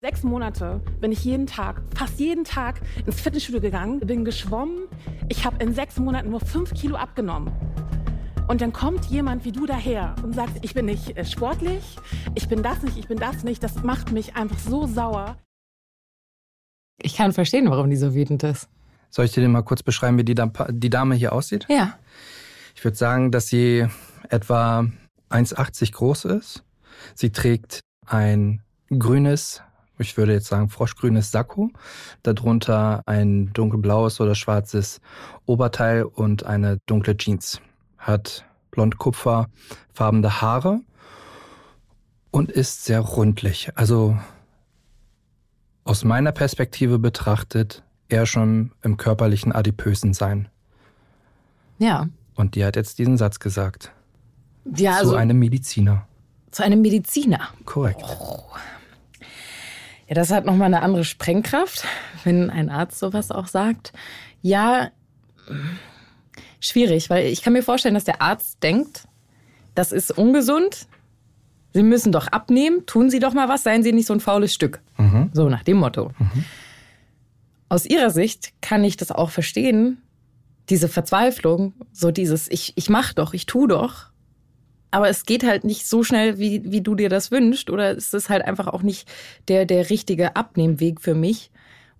[0.00, 4.86] Sechs Monate bin ich jeden Tag, fast jeden Tag ins Fitnessstudio gegangen, bin geschwommen.
[5.28, 7.52] Ich habe in sechs Monaten nur fünf Kilo abgenommen.
[8.46, 11.96] Und dann kommt jemand wie du daher und sagt, ich bin nicht äh, sportlich,
[12.36, 13.60] ich bin das nicht, ich bin das nicht.
[13.60, 15.36] Das macht mich einfach so sauer.
[17.02, 18.68] Ich kann verstehen, warum die so wütend ist.
[19.10, 20.36] Soll ich dir mal kurz beschreiben, wie die,
[20.68, 21.66] die Dame hier aussieht?
[21.68, 21.98] Ja.
[22.76, 23.88] Ich würde sagen, dass sie
[24.28, 24.86] etwa
[25.30, 26.62] 1,80 groß ist.
[27.16, 28.62] Sie trägt ein
[28.96, 29.60] grünes
[29.98, 31.70] ich würde jetzt sagen froschgrünes Sakko,
[32.22, 35.00] darunter ein dunkelblaues oder schwarzes
[35.46, 37.60] Oberteil und eine dunkle Jeans.
[37.96, 40.80] Hat blond-kupferfarbene Haare
[42.30, 43.70] und ist sehr rundlich.
[43.74, 44.16] Also
[45.84, 50.48] aus meiner Perspektive betrachtet eher schon im körperlichen adipösen sein.
[51.78, 52.08] Ja.
[52.34, 53.92] Und die hat jetzt diesen Satz gesagt.
[54.76, 56.06] Ja, also, zu einem Mediziner.
[56.50, 57.48] Zu einem Mediziner.
[57.64, 58.02] Korrekt.
[58.04, 58.44] Oh.
[60.08, 61.84] Ja, das hat nochmal eine andere Sprengkraft,
[62.24, 63.92] wenn ein Arzt sowas auch sagt.
[64.40, 64.90] Ja,
[66.60, 69.06] schwierig, weil ich kann mir vorstellen, dass der Arzt denkt,
[69.74, 70.86] das ist ungesund.
[71.74, 74.54] Sie müssen doch abnehmen, tun Sie doch mal was, seien Sie nicht so ein faules
[74.54, 74.80] Stück.
[74.96, 75.30] Mhm.
[75.34, 76.12] So nach dem Motto.
[76.18, 76.44] Mhm.
[77.68, 80.00] Aus Ihrer Sicht kann ich das auch verstehen,
[80.70, 84.06] diese Verzweiflung, so dieses, ich, ich mach doch, ich tu doch
[84.90, 87.70] aber es geht halt nicht so schnell, wie, wie du dir das wünschst.
[87.70, 89.08] Oder es ist halt einfach auch nicht
[89.48, 91.50] der, der richtige Abnehmweg für mich.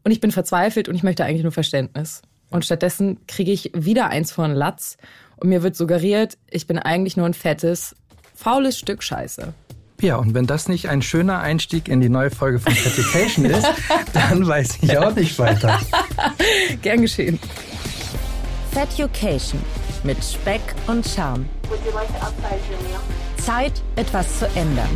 [0.05, 2.22] Und ich bin verzweifelt und ich möchte eigentlich nur Verständnis.
[2.50, 4.97] Und stattdessen kriege ich wieder eins von Latz
[5.36, 7.94] und mir wird suggeriert, ich bin eigentlich nur ein fettes,
[8.34, 9.53] faules Stück Scheiße.
[10.00, 13.66] Ja, und wenn das nicht ein schöner Einstieg in die neue Folge von Education ist,
[14.12, 15.81] dann weiß ich auch nicht weiter.
[16.83, 17.39] Gern geschehen.
[18.77, 19.61] Education
[20.05, 21.47] mit Speck und Charme.
[23.36, 24.88] Zeit, etwas zu ändern.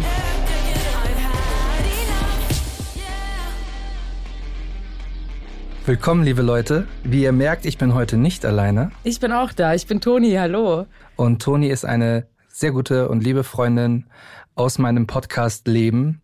[5.84, 6.86] Willkommen, liebe Leute.
[7.02, 8.90] Wie ihr merkt, ich bin heute nicht alleine.
[9.04, 9.74] Ich bin auch da.
[9.74, 10.32] Ich bin Toni.
[10.32, 10.86] Hallo.
[11.16, 14.06] Und Toni ist eine sehr gute und liebe Freundin
[14.54, 16.22] aus meinem Podcast Leben.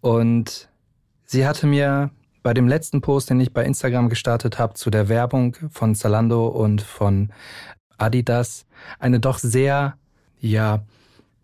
[0.00, 0.70] Und
[1.24, 2.10] sie hatte mir
[2.42, 6.46] bei dem letzten Post, den ich bei Instagram gestartet habe, zu der Werbung von Zalando
[6.46, 7.30] und von
[8.02, 8.66] Adidas,
[8.98, 9.96] eine doch sehr
[10.40, 10.84] ja,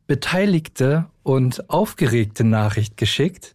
[0.07, 3.55] beteiligte und aufgeregte Nachricht geschickt.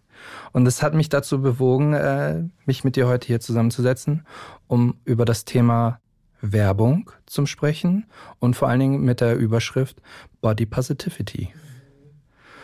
[0.53, 4.25] Und es hat mich dazu bewogen, äh, mich mit dir heute hier zusammenzusetzen,
[4.67, 5.99] um über das Thema
[6.41, 8.05] Werbung zu sprechen
[8.39, 10.01] und vor allen Dingen mit der Überschrift
[10.41, 11.49] Body Positivity.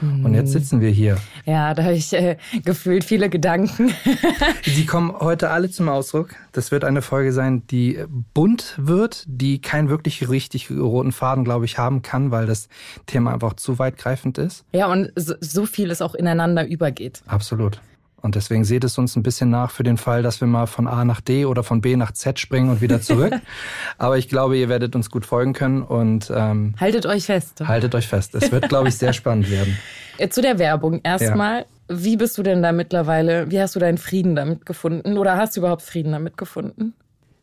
[0.01, 1.17] Und jetzt sitzen wir hier.
[1.45, 3.93] Ja, da habe ich äh, gefühlt viele Gedanken.
[4.65, 6.29] die kommen heute alle zum Ausdruck.
[6.51, 7.99] Das wird eine Folge sein, die
[8.33, 12.69] bunt wird, die keinen wirklich richtig roten Faden, glaube ich, haben kann, weil das
[13.05, 14.65] Thema einfach zu weitgreifend ist.
[14.71, 17.21] Ja, und so, so viel es auch ineinander übergeht.
[17.27, 17.81] Absolut.
[18.21, 20.87] Und deswegen seht es uns ein bisschen nach für den Fall, dass wir mal von
[20.87, 23.33] A nach D oder von B nach Z springen und wieder zurück.
[23.97, 27.61] Aber ich glaube, ihr werdet uns gut folgen können und ähm, haltet euch fest.
[27.65, 28.35] Haltet euch fest.
[28.35, 29.77] Es wird, glaube ich, sehr spannend werden.
[30.29, 31.59] Zu der Werbung erstmal.
[31.59, 31.65] Ja.
[31.91, 33.49] Wie bist du denn da mittlerweile?
[33.49, 35.17] Wie hast du deinen Frieden damit gefunden?
[35.17, 36.93] Oder hast du überhaupt Frieden damit gefunden?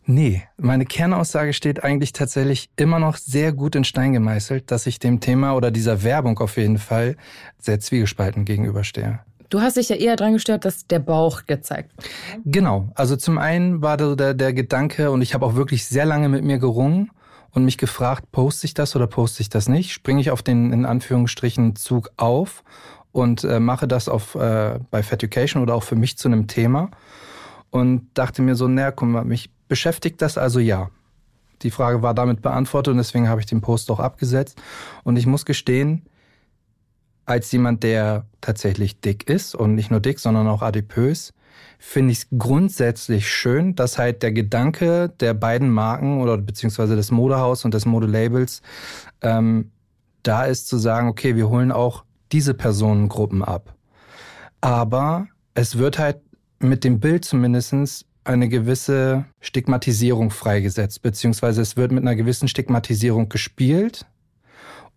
[0.08, 5.00] Nee, meine Kernaussage steht eigentlich tatsächlich immer noch sehr gut in Stein gemeißelt, dass ich
[5.00, 7.16] dem Thema oder dieser Werbung auf jeden Fall
[7.58, 9.18] sehr zwiegespalten gegenüberstehe.
[9.48, 12.08] Du hast dich ja eher dran gestört, dass der Bauch gezeigt wird.
[12.44, 12.90] Genau.
[12.94, 16.44] Also zum einen war der, der Gedanke, und ich habe auch wirklich sehr lange mit
[16.44, 17.10] mir gerungen
[17.52, 19.92] und mich gefragt, poste ich das oder poste ich das nicht?
[19.92, 22.64] Springe ich auf den in Anführungsstrichen Zug auf
[23.12, 26.90] und äh, mache das auf, äh, bei Feducation oder auch für mich zu einem Thema?
[27.70, 30.90] Und dachte mir so, naja, guck mal, mich beschäftigt das also ja.
[31.62, 34.60] Die Frage war damit beantwortet und deswegen habe ich den Post auch abgesetzt.
[35.04, 36.02] Und ich muss gestehen,
[37.26, 41.34] als jemand, der tatsächlich dick ist und nicht nur dick, sondern auch adipös,
[41.78, 47.10] finde ich es grundsätzlich schön, dass halt der Gedanke der beiden Marken oder beziehungsweise des
[47.10, 48.62] Modehaus und des Modelabels
[49.22, 49.70] ähm,
[50.22, 53.74] da ist zu sagen, okay, wir holen auch diese Personengruppen ab.
[54.60, 56.20] Aber es wird halt
[56.58, 63.28] mit dem Bild zumindestens eine gewisse Stigmatisierung freigesetzt, beziehungsweise es wird mit einer gewissen Stigmatisierung
[63.28, 64.06] gespielt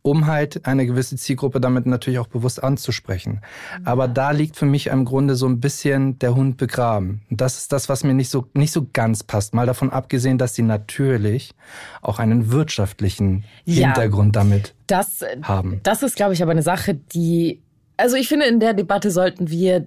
[0.01, 3.41] um halt eine gewisse Zielgruppe damit natürlich auch bewusst anzusprechen.
[3.83, 7.21] Aber da liegt für mich im Grunde so ein bisschen der Hund begraben.
[7.29, 9.53] Und das ist das, was mir nicht so, nicht so ganz passt.
[9.53, 11.53] Mal davon abgesehen, dass sie natürlich
[12.01, 15.81] auch einen wirtschaftlichen ja, Hintergrund damit das, haben.
[15.83, 17.61] Das ist, glaube ich, aber eine Sache, die,
[17.97, 19.85] also ich finde, in der Debatte sollten wir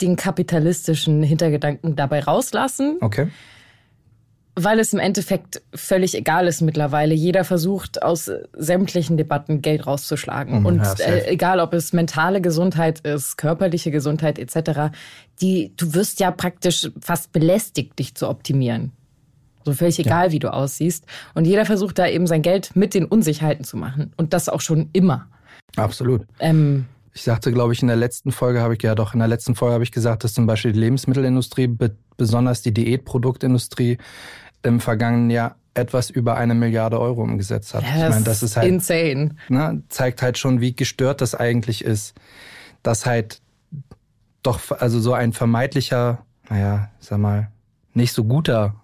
[0.00, 2.96] den kapitalistischen Hintergedanken dabei rauslassen.
[3.00, 3.28] Okay.
[4.54, 7.14] Weil es im Endeffekt völlig egal ist mittlerweile.
[7.14, 10.60] Jeder versucht aus sämtlichen Debatten Geld rauszuschlagen.
[10.60, 14.94] Mhm, und ja, äh, egal, ob es mentale Gesundheit ist, körperliche Gesundheit etc.,
[15.40, 18.92] die, du wirst ja praktisch fast belästigt, dich zu optimieren.
[19.64, 21.06] So völlig egal, wie du aussiehst.
[21.34, 24.12] Und jeder versucht da eben sein Geld mit den Unsicherheiten zu machen.
[24.16, 25.28] Und das auch schon immer.
[25.76, 26.26] Absolut.
[26.40, 29.28] Ähm, Ich sagte, glaube ich, in der letzten Folge habe ich ja doch, in der
[29.28, 33.98] letzten Folge habe ich gesagt, dass zum Beispiel die Lebensmittelindustrie, be besonders die Diätproduktindustrie,
[34.62, 37.82] im vergangenen Jahr etwas über eine Milliarde Euro umgesetzt hat.
[37.82, 39.36] ich meine, das ist halt, insane.
[39.48, 42.14] ne, zeigt halt schon, wie gestört das eigentlich ist,
[42.82, 43.40] dass halt
[44.42, 47.50] doch, also so ein vermeintlicher, naja, ich sag mal,
[47.94, 48.74] nicht so guter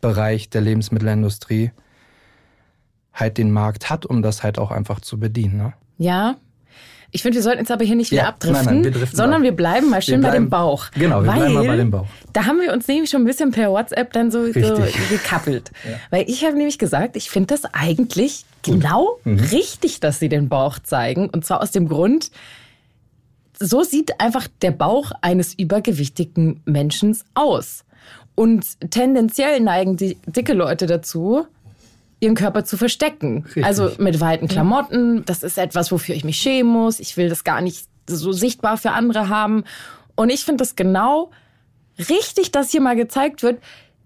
[0.00, 1.72] Bereich der Lebensmittelindustrie
[3.12, 5.56] halt den Markt hat, um das halt auch einfach zu bedienen.
[5.56, 5.72] Ne?
[5.98, 6.36] Ja.
[7.10, 9.16] Ich finde, wir sollten jetzt aber hier nicht wieder Ja, abdriften, nein, nein, wir driften
[9.16, 9.42] sondern ab.
[9.44, 10.90] wir bleiben mal schön Wir bei dem bleiben- Bauch.
[10.92, 12.06] Genau, wir Weil bleiben mal bei dem Bauch.
[12.34, 14.52] Da haben wir uns nämlich schon ein bisschen per WhatsApp dann so, so
[15.08, 15.70] gekappelt.
[16.10, 19.38] Weil ich habe nämlich gesagt, ich finde das eigentlich genau Mhm.
[19.40, 21.30] richtig, dass sie den Bauch zeigen.
[21.30, 22.30] Und zwar aus dem Grund,
[23.58, 27.84] so sieht einfach der Bauch eines übergewichtigen Menschen aus.
[28.34, 31.46] Und tendenziell neigen die dicke Leute dazu,
[32.20, 33.44] ihren Körper zu verstecken.
[33.46, 33.64] Richtig.
[33.64, 35.24] Also mit weiten Klamotten.
[35.24, 37.00] Das ist etwas, wofür ich mich schämen muss.
[37.00, 39.64] Ich will das gar nicht so sichtbar für andere haben.
[40.16, 41.30] Und ich finde das genau
[42.08, 43.62] richtig, dass hier mal gezeigt wird,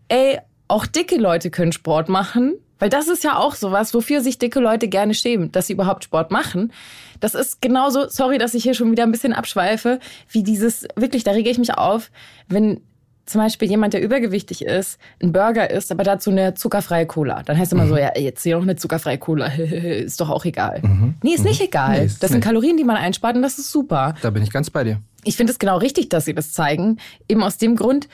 [0.08, 0.38] ey,
[0.68, 2.54] auch dicke Leute können Sport machen.
[2.78, 6.02] Weil das ist ja auch sowas, wofür sich dicke Leute gerne schämen, dass sie überhaupt
[6.02, 6.72] Sport machen.
[7.20, 11.22] Das ist genauso, sorry, dass ich hier schon wieder ein bisschen abschweife, wie dieses, wirklich,
[11.22, 12.10] da rege ich mich auf,
[12.48, 12.80] wenn
[13.26, 17.42] zum Beispiel jemand, der übergewichtig ist, ein Burger isst, aber dazu eine zuckerfreie Cola.
[17.42, 20.82] Dann heißt immer so, ja, jetzt hier noch eine zuckerfreie Cola, ist doch auch egal.
[21.22, 22.00] Nee, ist nicht egal.
[22.00, 22.46] Nee, ist das sind nicht.
[22.46, 24.14] Kalorien, die man einspart und das ist super.
[24.22, 25.00] Da bin ich ganz bei dir.
[25.24, 26.98] Ich finde es genau richtig, dass sie das zeigen.
[27.28, 28.08] Eben aus dem Grund,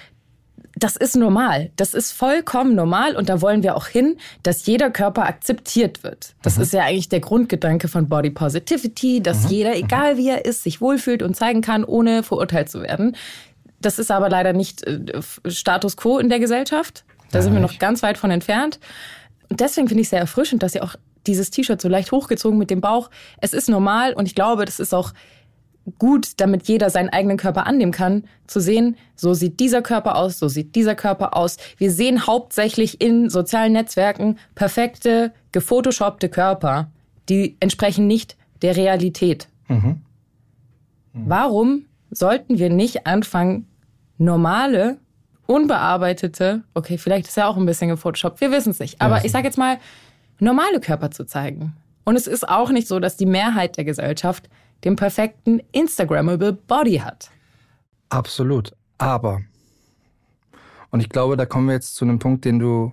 [0.76, 1.70] das ist normal.
[1.76, 6.34] Das ist vollkommen normal und da wollen wir auch hin, dass jeder Körper akzeptiert wird.
[6.42, 10.62] Das ist ja eigentlich der Grundgedanke von Body Positivity, dass jeder, egal wie er ist,
[10.62, 13.16] sich wohlfühlt und zeigen kann, ohne verurteilt zu werden.
[13.80, 17.04] Das ist aber leider nicht äh, Status quo in der Gesellschaft.
[17.30, 18.80] Da sind wir noch ganz weit von entfernt.
[19.48, 20.96] Und deswegen finde ich es sehr erfrischend, dass sie auch
[21.26, 23.10] dieses T-Shirt so leicht hochgezogen mit dem Bauch.
[23.40, 25.12] Es ist normal und ich glaube, das ist auch
[25.98, 30.38] gut, damit jeder seinen eigenen Körper annehmen kann, zu sehen, so sieht dieser Körper aus,
[30.38, 31.56] so sieht dieser Körper aus.
[31.78, 36.90] Wir sehen hauptsächlich in sozialen Netzwerken perfekte, gefotoshoppte Körper,
[37.28, 39.48] die entsprechen nicht der Realität.
[41.12, 43.66] Warum sollten wir nicht anfangen,
[44.18, 44.98] normale,
[45.46, 49.32] unbearbeitete, okay, vielleicht ist ja auch ein bisschen gefotoshoppt, wir wissen es nicht, aber ich
[49.32, 49.78] sage jetzt mal,
[50.38, 51.74] normale Körper zu zeigen.
[52.04, 54.48] Und es ist auch nicht so, dass die Mehrheit der Gesellschaft
[54.84, 57.30] den perfekten Instagrammable Body hat.
[58.08, 58.72] Absolut.
[58.98, 59.42] Aber,
[60.90, 62.92] und ich glaube, da kommen wir jetzt zu einem Punkt, den du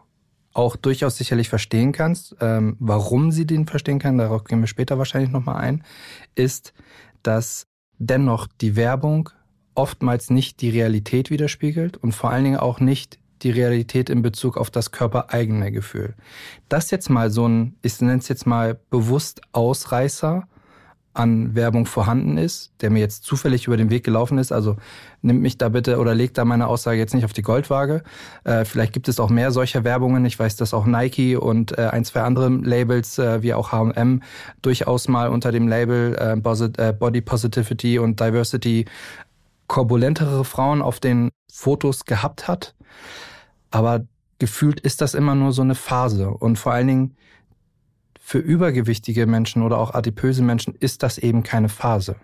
[0.53, 4.97] auch durchaus sicherlich verstehen kannst, ähm, warum sie den verstehen kann, darauf gehen wir später
[4.97, 5.83] wahrscheinlich nochmal ein,
[6.33, 6.73] ist,
[7.23, 7.67] dass
[7.99, 9.29] dennoch die Werbung
[9.73, 14.57] oftmals nicht die Realität widerspiegelt und vor allen Dingen auch nicht die Realität in Bezug
[14.57, 16.15] auf das körpereigene Gefühl.
[16.69, 20.47] Das jetzt mal so ein, ich nenne es jetzt mal bewusst Ausreißer
[21.15, 24.51] an Werbung vorhanden ist, der mir jetzt zufällig über den Weg gelaufen ist.
[24.51, 24.75] Also
[25.21, 28.03] nimmt mich da bitte oder legt da meine Aussage jetzt nicht auf die Goldwaage.
[28.43, 30.25] Äh, vielleicht gibt es auch mehr solcher Werbungen.
[30.25, 34.21] Ich weiß, dass auch Nike und äh, ein, zwei andere Labels, äh, wie auch H&M,
[34.61, 38.85] durchaus mal unter dem Label äh, äh, Body Positivity und Diversity
[39.67, 42.75] korpulentere Frauen auf den Fotos gehabt hat.
[43.71, 44.05] Aber
[44.37, 46.29] gefühlt ist das immer nur so eine Phase.
[46.29, 47.17] Und vor allen Dingen
[48.27, 52.15] für übergewichtige Menschen oder auch adipöse Menschen ist das eben keine Phase.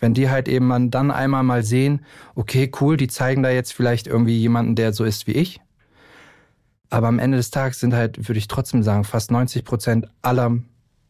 [0.00, 4.06] Wenn die halt eben dann einmal mal sehen, okay, cool, die zeigen da jetzt vielleicht
[4.06, 5.60] irgendwie jemanden, der so ist wie ich.
[6.88, 10.56] Aber am Ende des Tages sind halt, würde ich trotzdem sagen, fast 90 Prozent aller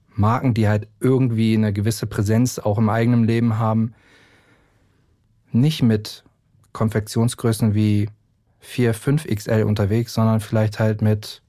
[0.08, 3.94] Marken, die halt irgendwie eine gewisse Präsenz auch im eigenen Leben haben,
[5.52, 6.24] nicht mit
[6.72, 8.10] Konfektionsgrößen wie
[8.58, 11.42] 4, 5 XL unterwegs, sondern vielleicht halt mit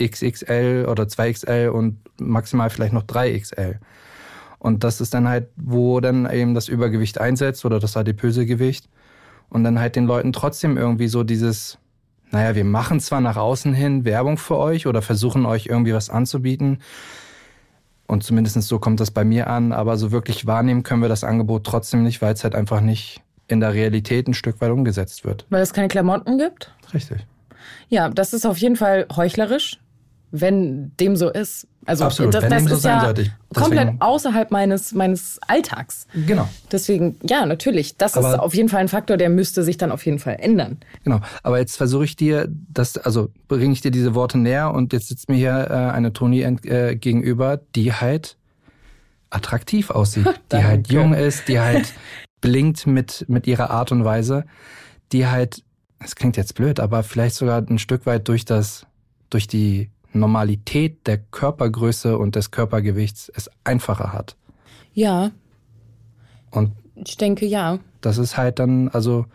[0.00, 3.76] XXL oder 2XL und maximal vielleicht noch 3XL.
[4.58, 8.88] Und das ist dann halt, wo dann eben das Übergewicht einsetzt oder das adipöse Gewicht.
[9.50, 11.78] Und dann halt den Leuten trotzdem irgendwie so dieses,
[12.30, 16.08] naja, wir machen zwar nach außen hin Werbung für euch oder versuchen euch irgendwie was
[16.08, 16.78] anzubieten.
[18.06, 21.24] Und zumindest so kommt das bei mir an, aber so wirklich wahrnehmen können wir das
[21.24, 25.24] Angebot trotzdem nicht, weil es halt einfach nicht in der Realität ein Stück weit umgesetzt
[25.24, 25.46] wird.
[25.50, 26.74] Weil es keine Klamotten gibt?
[26.92, 27.26] Richtig.
[27.88, 29.78] Ja, das ist auf jeden Fall heuchlerisch,
[30.36, 31.68] wenn dem so ist.
[31.86, 33.32] Also Absolut, das, wenn das dem so ist sein ja sollte.
[33.54, 36.06] Komplett außerhalb meines, meines Alltags.
[36.26, 36.48] Genau.
[36.72, 37.96] Deswegen, ja, natürlich.
[37.96, 40.38] Das ist Aber- auf jeden Fall ein Faktor, der müsste sich dann auf jeden Fall
[40.40, 40.78] ändern.
[41.04, 44.92] Genau, aber jetzt versuche ich dir das, also bringe ich dir diese Worte näher und
[44.92, 48.36] jetzt sitzt mir hier äh, eine Toni äh, gegenüber, die halt
[49.30, 51.92] attraktiv aussieht, die halt jung ist, die halt
[52.40, 54.44] blinkt mit, mit ihrer Art und Weise,
[55.12, 55.62] die halt,
[56.00, 58.86] es klingt jetzt blöd, aber vielleicht sogar ein Stück weit durch das,
[59.30, 64.36] durch die Normalität der Körpergröße und des Körpergewichts es einfacher hat.
[64.92, 65.32] Ja,
[66.50, 67.78] Und ich denke ja.
[68.00, 69.26] das ist halt dann, also,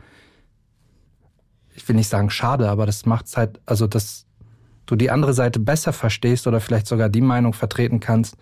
[1.75, 4.25] ich will nicht sagen schade, aber das macht's halt, also, dass
[4.85, 8.37] du die andere Seite besser verstehst oder vielleicht sogar die Meinung vertreten kannst,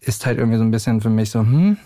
[0.00, 1.78] ist halt irgendwie so ein bisschen für mich so, hm,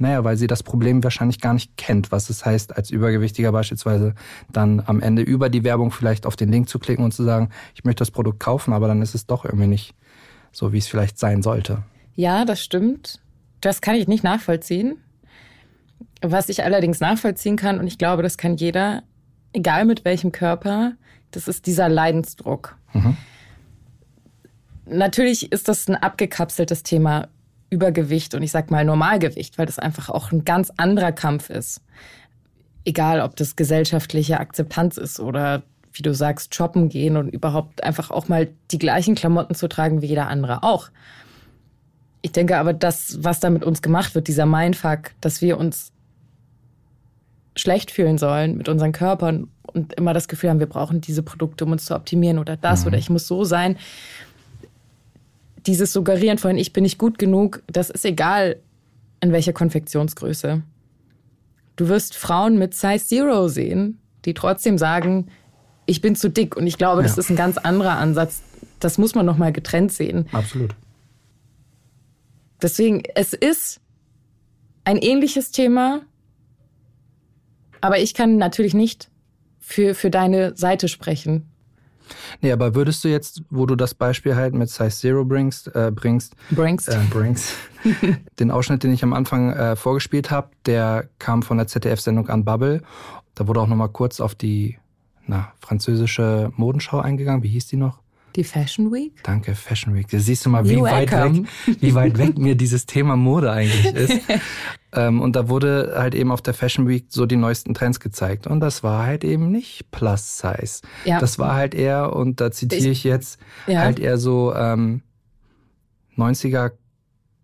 [0.00, 4.14] naja, weil sie das Problem wahrscheinlich gar nicht kennt, was es heißt, als Übergewichtiger beispielsweise
[4.50, 7.50] dann am Ende über die Werbung vielleicht auf den Link zu klicken und zu sagen,
[7.74, 9.94] ich möchte das Produkt kaufen, aber dann ist es doch irgendwie nicht
[10.52, 11.82] so, wie es vielleicht sein sollte.
[12.14, 13.20] Ja, das stimmt.
[13.60, 14.96] Das kann ich nicht nachvollziehen.
[16.22, 19.02] Was ich allerdings nachvollziehen kann, und ich glaube, das kann jeder,
[19.52, 20.92] egal mit welchem Körper,
[21.30, 22.76] das ist dieser Leidensdruck.
[24.86, 27.28] Natürlich ist das ein abgekapseltes Thema
[27.70, 31.80] Übergewicht und ich sag mal Normalgewicht, weil das einfach auch ein ganz anderer Kampf ist.
[32.84, 35.62] Egal, ob das gesellschaftliche Akzeptanz ist oder
[35.92, 40.02] wie du sagst, shoppen gehen und überhaupt einfach auch mal die gleichen Klamotten zu tragen
[40.02, 40.90] wie jeder andere auch.
[42.22, 45.92] Ich denke aber, das, was da mit uns gemacht wird, dieser Mindfuck, dass wir uns
[47.56, 51.64] schlecht fühlen sollen mit unseren Körpern und immer das Gefühl haben, wir brauchen diese Produkte,
[51.64, 53.76] um uns zu optimieren oder das oder ich muss so sein.
[55.66, 58.56] Dieses Suggerieren von ich bin nicht gut genug, das ist egal
[59.20, 60.62] in welcher Konfektionsgröße.
[61.76, 65.28] Du wirst Frauen mit Size Zero sehen, die trotzdem sagen,
[65.86, 66.56] ich bin zu dick.
[66.56, 67.20] Und ich glaube, das Ja.
[67.20, 68.42] ist ein ganz anderer Ansatz.
[68.78, 70.26] Das muss man nochmal getrennt sehen.
[70.32, 70.74] Absolut.
[72.62, 73.80] Deswegen, es ist
[74.84, 76.02] ein ähnliches Thema,
[77.80, 79.10] aber ich kann natürlich nicht
[79.58, 81.49] für, für deine Seite sprechen.
[82.40, 85.90] Nee, aber würdest du jetzt, wo du das Beispiel halt mit Size Zero bringst, äh,
[85.94, 86.88] bringst, Bringst.
[86.88, 87.54] äh, bringst
[88.38, 92.82] den Ausschnitt, den ich am Anfang äh, vorgespielt habe, der kam von der ZDF-Sendung Unbubble.
[93.34, 94.78] Da wurde auch nochmal kurz auf die
[95.26, 97.42] na, französische Modenschau eingegangen.
[97.42, 97.99] Wie hieß die noch?
[98.36, 99.12] Die Fashion Week?
[99.24, 100.08] Danke, Fashion Week.
[100.08, 101.38] Da siehst du mal, wie You're weit, welcome.
[101.66, 104.20] weg, wie weit weg mir dieses Thema Mode eigentlich ist.
[104.92, 108.46] ähm, und da wurde halt eben auf der Fashion Week so die neuesten Trends gezeigt.
[108.46, 110.80] Und das war halt eben nicht Plus Size.
[111.04, 111.18] Ja.
[111.18, 113.80] Das war halt eher, und da zitiere ich jetzt, Ja.
[113.80, 115.02] halt eher so ähm,
[116.16, 116.72] 90er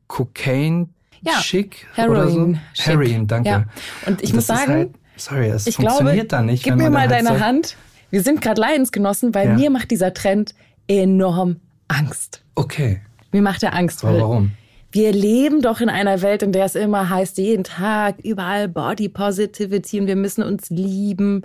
[0.07, 0.89] Cocaine
[1.23, 2.53] Ja, Chic Heroin oder so.
[2.75, 2.87] Chic.
[2.87, 3.49] Heroin, danke.
[3.49, 3.65] Ja.
[4.07, 6.63] Und ich Und muss sagen, halt, sorry, es funktioniert glaube, da nicht.
[6.65, 7.77] gib mir mal halt deine sagt, Hand.
[8.11, 9.55] Wir sind gerade Leidensgenossen, weil Ja.
[9.57, 10.55] mir macht dieser Trend
[10.89, 11.57] enorm
[11.89, 12.43] Angst.
[12.55, 13.01] Okay,
[13.33, 14.05] Mir macht er Angst.
[14.05, 14.53] aber warum?
[14.93, 19.09] Wir leben doch in einer Welt, in der es immer heißt, jeden Tag überall Body
[19.09, 21.43] Positivity und wir müssen uns lieben.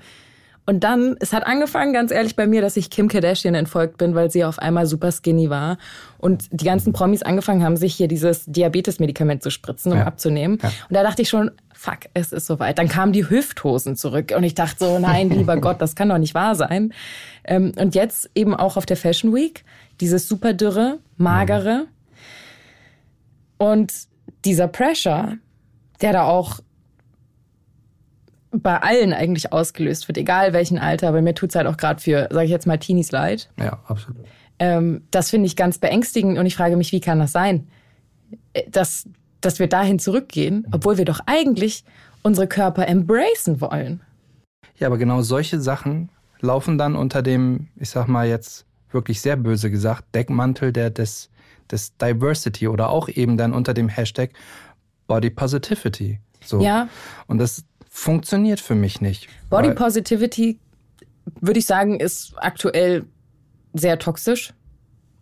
[0.66, 4.14] Und dann, es hat angefangen, ganz ehrlich bei mir, dass ich Kim Kardashian entfolgt bin,
[4.14, 5.78] weil sie auf einmal super skinny war.
[6.20, 10.06] Und die ganzen Promis angefangen haben, sich hier dieses Diabetes-Medikament zu spritzen, um Ja.
[10.06, 10.60] abzunehmen.
[10.62, 10.70] Ja.
[10.88, 12.78] Und da dachte ich schon, fuck, es ist soweit.
[12.78, 16.20] Dann kamen die Hüfthosen zurück und ich dachte so, nein, lieber Gott, das kann doch
[16.20, 16.94] nicht wahr sein.
[17.44, 19.66] Ähm, Und jetzt eben auch auf der Fashion Week,
[20.00, 21.88] dieses super dürre, magere.
[23.58, 23.92] Und
[24.46, 25.38] dieser Pressure,
[26.02, 26.60] der da auch
[28.52, 32.28] bei allen eigentlich ausgelöst wird, egal welchen Alter, aber mir tut's halt auch gerade für,
[32.32, 33.50] sage ich jetzt mal, Teenies leid.
[33.58, 34.26] Ja, absolut.
[34.60, 37.68] Ähm, das finde ich ganz beängstigend und ich frage mich, wie kann das sein,
[38.54, 39.08] Äh, dass,
[39.42, 41.84] dass wir dahin zurückgehen, obwohl wir doch eigentlich
[42.24, 44.02] unsere Körper embracen wollen.
[44.78, 49.36] Ja, aber genau solche Sachen laufen dann unter dem, ich sag mal jetzt wirklich sehr
[49.36, 51.30] böse gesagt, Deckmantel der, des,
[51.70, 54.32] des Diversity oder auch eben dann unter dem Hashtag
[55.08, 56.20] Body Positivity.
[56.44, 56.62] So.
[56.62, 56.88] Ja.
[57.28, 59.28] Und das funktioniert für mich nicht.
[59.50, 60.58] Body Positivity,
[61.42, 63.06] würde ich sagen, ist aktuell
[63.74, 64.54] sehr toxisch.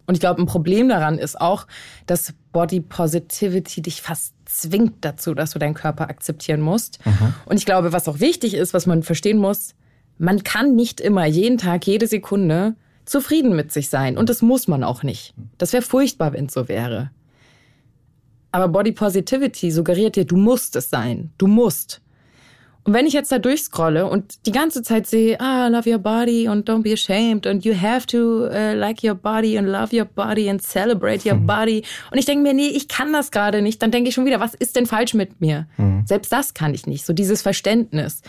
[0.05, 1.67] Und ich glaube, ein Problem daran ist auch,
[2.05, 6.99] dass Body Positivity dich fast zwingt dazu, dass du deinen Körper akzeptieren musst.
[7.45, 9.75] Und ich glaube, was auch wichtig ist, was man verstehen muss,
[10.17, 14.17] man kann nicht immer jeden Tag, jede Sekunde zufrieden mit sich sein.
[14.17, 15.33] Und das muss man auch nicht.
[15.57, 17.11] Das wäre furchtbar, wenn es so wäre.
[18.51, 21.31] Aber Body Positivity suggeriert dir, du musst es sein.
[21.38, 22.01] Du musst.
[22.86, 26.48] Und wenn ich jetzt da durchscrolle und die ganze Zeit sehe, ah, love your body
[26.48, 30.05] und don't be ashamed and you have to uh, like your body and love your
[30.05, 31.83] body and celebrate your body.
[32.12, 33.81] Und ich denke mir, nee, ich kann das gerade nicht.
[33.81, 35.67] Dann denke ich schon wieder, was ist denn falsch mit mir?
[36.05, 37.05] Selbst das kann ich nicht.
[37.05, 38.21] So dieses Verständnis.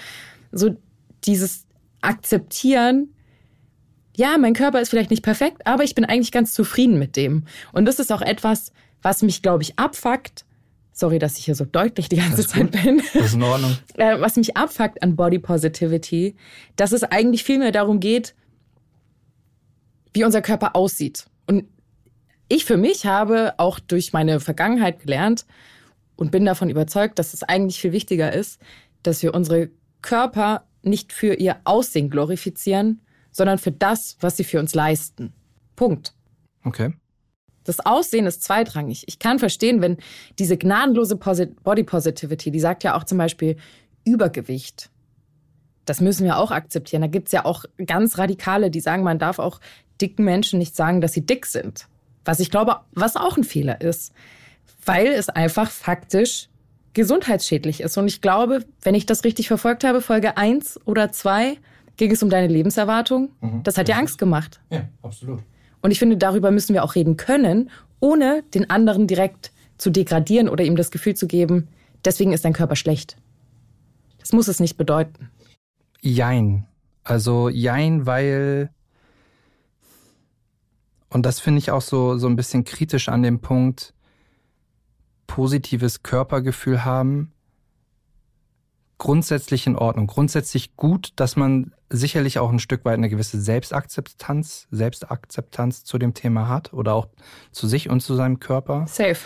[0.52, 0.76] So
[1.24, 1.64] dieses
[2.02, 3.14] Akzeptieren,
[4.16, 7.44] ja, mein Körper ist vielleicht nicht perfekt, aber ich bin eigentlich ganz zufrieden mit dem.
[7.72, 10.44] Und das ist auch etwas, was mich, glaube ich, abfuckt.
[11.00, 13.02] Sorry, dass ich hier so deutlich die ganze Zeit bin.
[13.14, 13.74] Das ist in Ordnung.
[13.96, 16.36] Äh, was mich abfuckt an Body Positivity,
[16.76, 18.34] dass es eigentlich viel mehr darum geht,
[20.12, 21.24] wie unser Körper aussieht.
[21.46, 21.64] Und
[22.48, 25.46] ich für mich habe auch durch meine Vergangenheit gelernt
[26.16, 28.60] und bin davon überzeugt, dass es eigentlich viel wichtiger ist,
[29.02, 29.70] dass wir unsere
[30.02, 33.00] Körper nicht für ihr Aussehen glorifizieren,
[33.32, 35.32] sondern für das, was sie für uns leisten.
[35.76, 36.12] Punkt.
[36.62, 36.92] Okay.
[37.64, 39.04] Das Aussehen ist zweitrangig.
[39.06, 39.98] Ich kann verstehen, wenn
[40.38, 43.56] diese gnadenlose Posit Body Positivity, die sagt ja auch zum Beispiel
[44.04, 44.90] Übergewicht.
[45.84, 47.02] Das müssen wir auch akzeptieren.
[47.02, 49.60] Da gibt's ja auch ganz Radikale, die sagen, man darf auch
[50.00, 51.86] dicken Menschen nicht sagen, dass sie dick sind.
[52.24, 54.12] Was ich glaube, was auch ein Fehler ist.
[54.84, 56.48] Weil es einfach faktisch
[56.92, 57.96] gesundheitsschädlich ist.
[57.98, 61.56] Und ich glaube, wenn ich das richtig verfolgt habe, Folge 1 oder 2,
[61.96, 63.30] ging es um deine Lebenserwartung.
[63.62, 64.60] Das hat dir Angst gemacht.
[64.70, 65.40] Ja, absolut.
[65.82, 67.70] Und ich finde, darüber müssen wir auch reden können,
[68.00, 71.68] ohne den anderen direkt zu degradieren oder ihm das Gefühl zu geben,
[72.04, 73.16] deswegen ist dein Körper schlecht.
[74.18, 75.30] Das muss es nicht bedeuten.
[76.00, 76.66] Jein.
[77.02, 78.70] Also jein, weil.
[81.08, 83.94] Und das finde ich auch so, so ein bisschen kritisch an dem Punkt,
[85.26, 87.32] positives Körpergefühl haben.
[89.00, 90.06] Grundsätzlich in Ordnung.
[90.06, 96.12] Grundsätzlich gut, dass man sicherlich auch ein Stück weit eine gewisse Selbstakzeptanz, Selbstakzeptanz zu dem
[96.12, 97.08] Thema hat oder auch
[97.50, 98.84] zu sich und zu seinem Körper.
[98.86, 99.16] Safe.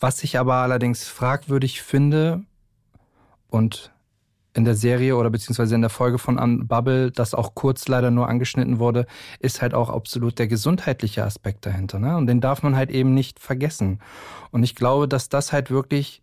[0.00, 2.42] Was ich aber allerdings fragwürdig finde
[3.46, 3.92] und
[4.54, 8.28] in der Serie oder beziehungsweise in der Folge von Unbubble, das auch kurz leider nur
[8.28, 9.06] angeschnitten wurde,
[9.38, 12.00] ist halt auch absolut der gesundheitliche Aspekt dahinter.
[12.00, 12.16] Ne?
[12.16, 14.00] Und den darf man halt eben nicht vergessen.
[14.50, 16.22] Und ich glaube, dass das halt wirklich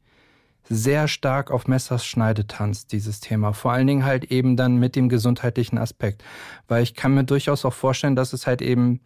[0.67, 3.53] sehr stark auf Messers Schneide tanzt, dieses Thema.
[3.53, 6.23] Vor allen Dingen halt eben dann mit dem gesundheitlichen Aspekt.
[6.67, 8.99] Weil ich kann mir durchaus auch vorstellen, dass es halt eben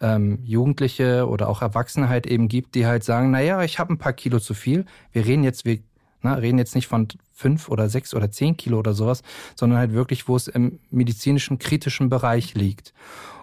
[0.00, 3.98] ähm, Jugendliche oder auch Erwachsene halt eben gibt, die halt sagen, naja, ich habe ein
[3.98, 4.86] paar Kilo zu viel.
[5.12, 5.80] Wir reden jetzt, wir
[6.22, 9.22] na, reden jetzt nicht von fünf oder sechs oder zehn Kilo oder sowas,
[9.54, 12.92] sondern halt wirklich, wo es im medizinischen kritischen Bereich liegt.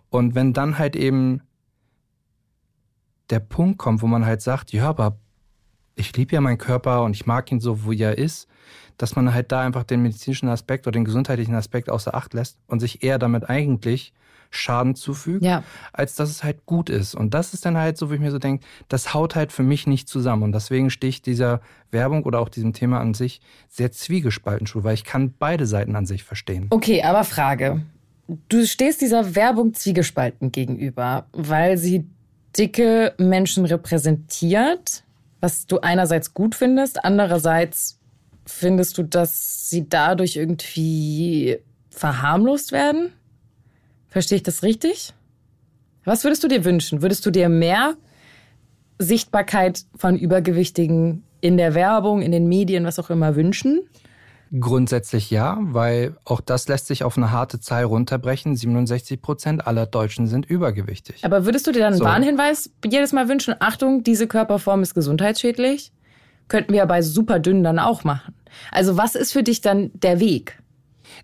[0.09, 1.41] Und wenn dann halt eben
[3.29, 5.17] der Punkt kommt, wo man halt sagt, ja, aber
[5.98, 8.48] ich liebe ja meinen Körper und ich mag ihn so, wie er ist,
[8.98, 12.58] dass man halt da einfach den medizinischen Aspekt oder den gesundheitlichen Aspekt außer Acht lässt
[12.68, 14.13] und sich eher damit eigentlich
[14.50, 15.64] Schaden zufügt, Ja.
[15.92, 17.16] als dass es halt gut ist.
[17.16, 19.62] Und das ist dann halt so, wo ich mir so denke, das haut halt für
[19.64, 20.44] mich nicht zusammen.
[20.44, 21.60] Und deswegen stehe ich dieser
[21.92, 25.96] Werbung oder auch diesem Thema an sich sehr zwiegespalten schon, weil ich kann beide Seiten
[25.98, 26.68] an sich verstehen.
[26.70, 27.81] Okay, aber Frage.
[28.48, 32.05] Du stehst dieser Werbung zwiegespalten gegenüber, weil sie
[32.57, 35.03] dicke Menschen repräsentiert,
[35.39, 38.00] was du einerseits gut findest, andererseits
[38.45, 43.13] findest du, dass sie dadurch irgendwie verharmlost werden?
[44.07, 45.13] Verstehe ich das richtig?
[46.05, 47.01] Was würdest du dir wünschen?
[47.01, 47.95] Würdest du dir mehr
[48.97, 53.81] Sichtbarkeit von Übergewichtigen in der Werbung, in den Medien, was auch immer wünschen?
[54.60, 58.55] Grundsätzlich ja, weil auch das lässt sich auf eine harte Zahl runterbrechen.
[58.55, 61.24] 67 Prozent aller Deutschen sind übergewichtig.
[61.25, 62.05] Aber würdest du dir dann einen So.
[62.05, 63.55] Warnhinweis jedes Mal wünschen?
[63.60, 65.92] Achtung, diese Körperform ist gesundheitsschädlich?
[66.48, 68.33] Könnten wir ja bei super dünn dann auch machen.
[68.72, 70.57] Also was ist für dich dann der Weg?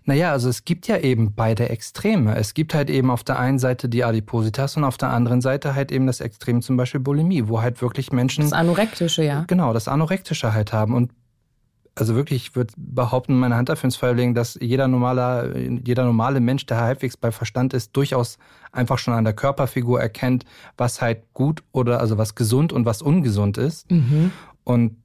[0.04, 2.36] Naja, also es gibt ja eben beide Extreme.
[2.36, 5.74] Es gibt halt eben auf der einen Seite die Adipositas und auf der anderen Seite
[5.74, 9.44] halt eben das Extrem zum Beispiel Bulimie, wo halt wirklich Menschen Das Anorektische, ja.
[9.46, 10.94] genau das Anorektische halt haben.
[10.94, 11.12] Und
[11.96, 16.04] also wirklich, ich würde behaupten, meine Hand dafür ins Feuer legen, dass jeder normale, jeder
[16.04, 18.38] normale Mensch, der halbwegs bei Verstand ist, durchaus
[18.72, 20.44] einfach schon an der Körperfigur erkennt,
[20.76, 23.86] was halt gut oder also was gesund und was ungesund ist.
[24.64, 24.96] Und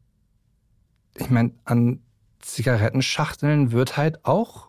[1.16, 2.00] ich meine, an
[2.40, 4.69] Zigarettenschachteln wird halt auch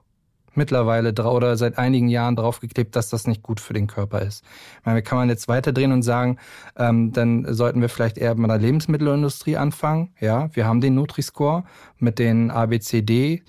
[0.61, 4.45] mittlerweile oder seit einigen Jahren draufgeklebt, dass das nicht gut für den Körper ist.
[4.81, 6.37] Ich meine, kann man jetzt weiterdrehen und sagen,
[6.77, 10.13] ähm, dann sollten wir vielleicht eher mit der Lebensmittelindustrie anfangen.
[10.21, 11.65] Ja, wir haben den Nutri-Score
[11.99, 13.43] mit den ABCD.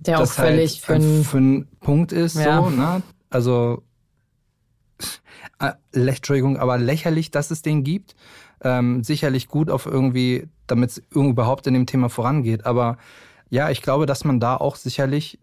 [0.00, 2.62] Der auch halt völlig für ein, ein, für ein Punkt ist, Ja.
[2.62, 3.02] so, ne?
[3.30, 3.82] Also,
[5.60, 8.16] äh, Entschuldigung, aber lächerlich, dass es den gibt.
[8.62, 12.66] Ähm, sicherlich gut auf irgendwie, damit es überhaupt in dem Thema vorangeht.
[12.66, 12.96] Aber
[13.50, 15.38] ja, ich glaube, dass man da auch sicherlich,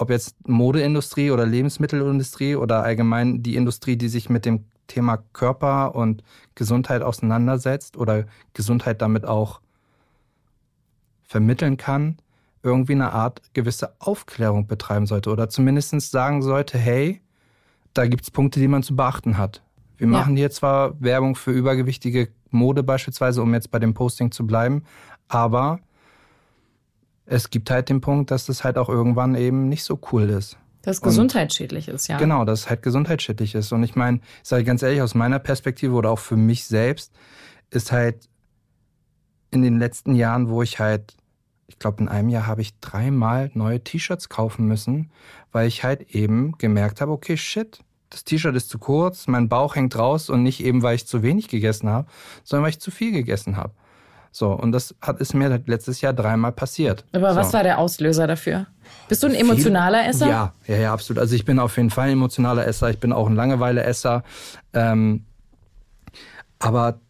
[0.00, 5.94] ob jetzt Modeindustrie oder Lebensmittelindustrie oder allgemein die Industrie, die sich mit dem Thema Körper
[5.94, 9.60] und Gesundheit auseinandersetzt oder Gesundheit damit auch
[11.22, 12.16] vermitteln kann,
[12.62, 17.20] irgendwie eine Art gewisse Aufklärung betreiben sollte oder zumindest sagen sollte, hey,
[17.94, 19.62] da gibt's Punkte, die man zu beachten hat.
[19.96, 20.12] Wir Ja.
[20.12, 24.82] machen hier zwar Werbung für übergewichtige Mode beispielsweise, um jetzt bei dem Posting zu bleiben,
[25.28, 25.80] aber
[27.30, 30.58] es gibt halt den Punkt, dass es halt auch irgendwann eben nicht so cool ist.
[30.82, 32.18] Das gesundheitsschädlich ist, ja.
[32.18, 33.70] Genau, das halt gesundheitsschädlich ist.
[33.72, 37.12] Und ich meine, ich sage ganz ehrlich, aus meiner Perspektive oder auch für mich selbst,
[37.70, 38.28] ist halt
[39.52, 41.14] in den letzten Jahren, wo ich halt,
[41.68, 45.12] ich glaube, in einem Jahr habe ich dreimal neue T-Shirts kaufen müssen,
[45.52, 49.76] weil ich halt eben gemerkt habe, okay, shit, das T-Shirt ist zu kurz, mein Bauch
[49.76, 52.08] hängt raus und nicht eben, weil ich zu wenig gegessen habe,
[52.42, 53.72] sondern weil ich zu viel gegessen habe.
[54.32, 57.04] So, und das hat, ist mir letztes Jahr dreimal passiert.
[57.12, 57.40] Aber so.
[57.40, 58.66] was war der Auslöser dafür?
[59.08, 60.28] Bist du ein emotionaler Esser?
[60.28, 61.20] Ja, ja, ja, absolut.
[61.20, 64.22] Also ich bin auf jeden Fall ein emotionaler Esser, ich bin auch ein Langeweile-Esser.
[64.72, 65.24] Ähm,
[66.60, 67.00] aber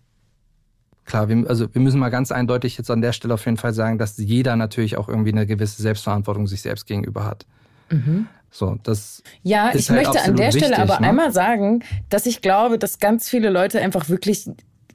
[1.05, 3.75] klar, wir, also wir müssen mal ganz eindeutig jetzt an der Stelle auf jeden Fall
[3.75, 7.45] sagen, dass jeder natürlich auch irgendwie eine gewisse Selbstverantwortung sich selbst gegenüber hat.
[7.91, 8.29] Mhm.
[8.51, 11.09] So, das ja, ich halt möchte an der wichtig, Stelle aber ne?
[11.09, 14.51] einmal sagen, dass ich glaube, dass ganz viele Leute einfach wirklich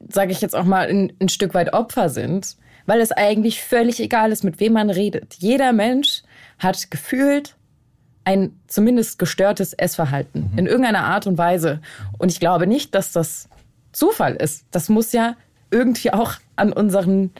[0.09, 3.99] sage ich jetzt auch mal, ein, ein Stück weit Opfer sind, weil es eigentlich völlig
[3.99, 5.35] egal ist, mit wem man redet.
[5.35, 6.23] Jeder Mensch
[6.59, 7.55] hat gefühlt
[8.23, 10.57] ein zumindest gestörtes Essverhalten mhm.
[10.57, 11.81] in irgendeiner Art und Weise.
[12.17, 13.49] Und ich glaube nicht, dass das
[13.91, 14.65] Zufall ist.
[14.71, 15.35] Das muss ja
[15.71, 17.31] irgendwie auch an unseren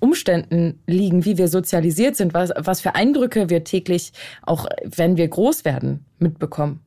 [0.00, 5.28] Umständen liegen, wie wir sozialisiert sind, was, was für Eindrücke wir täglich, auch wenn wir
[5.28, 6.80] groß werden, mitbekommen.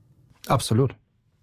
[0.47, 0.95] Absolut.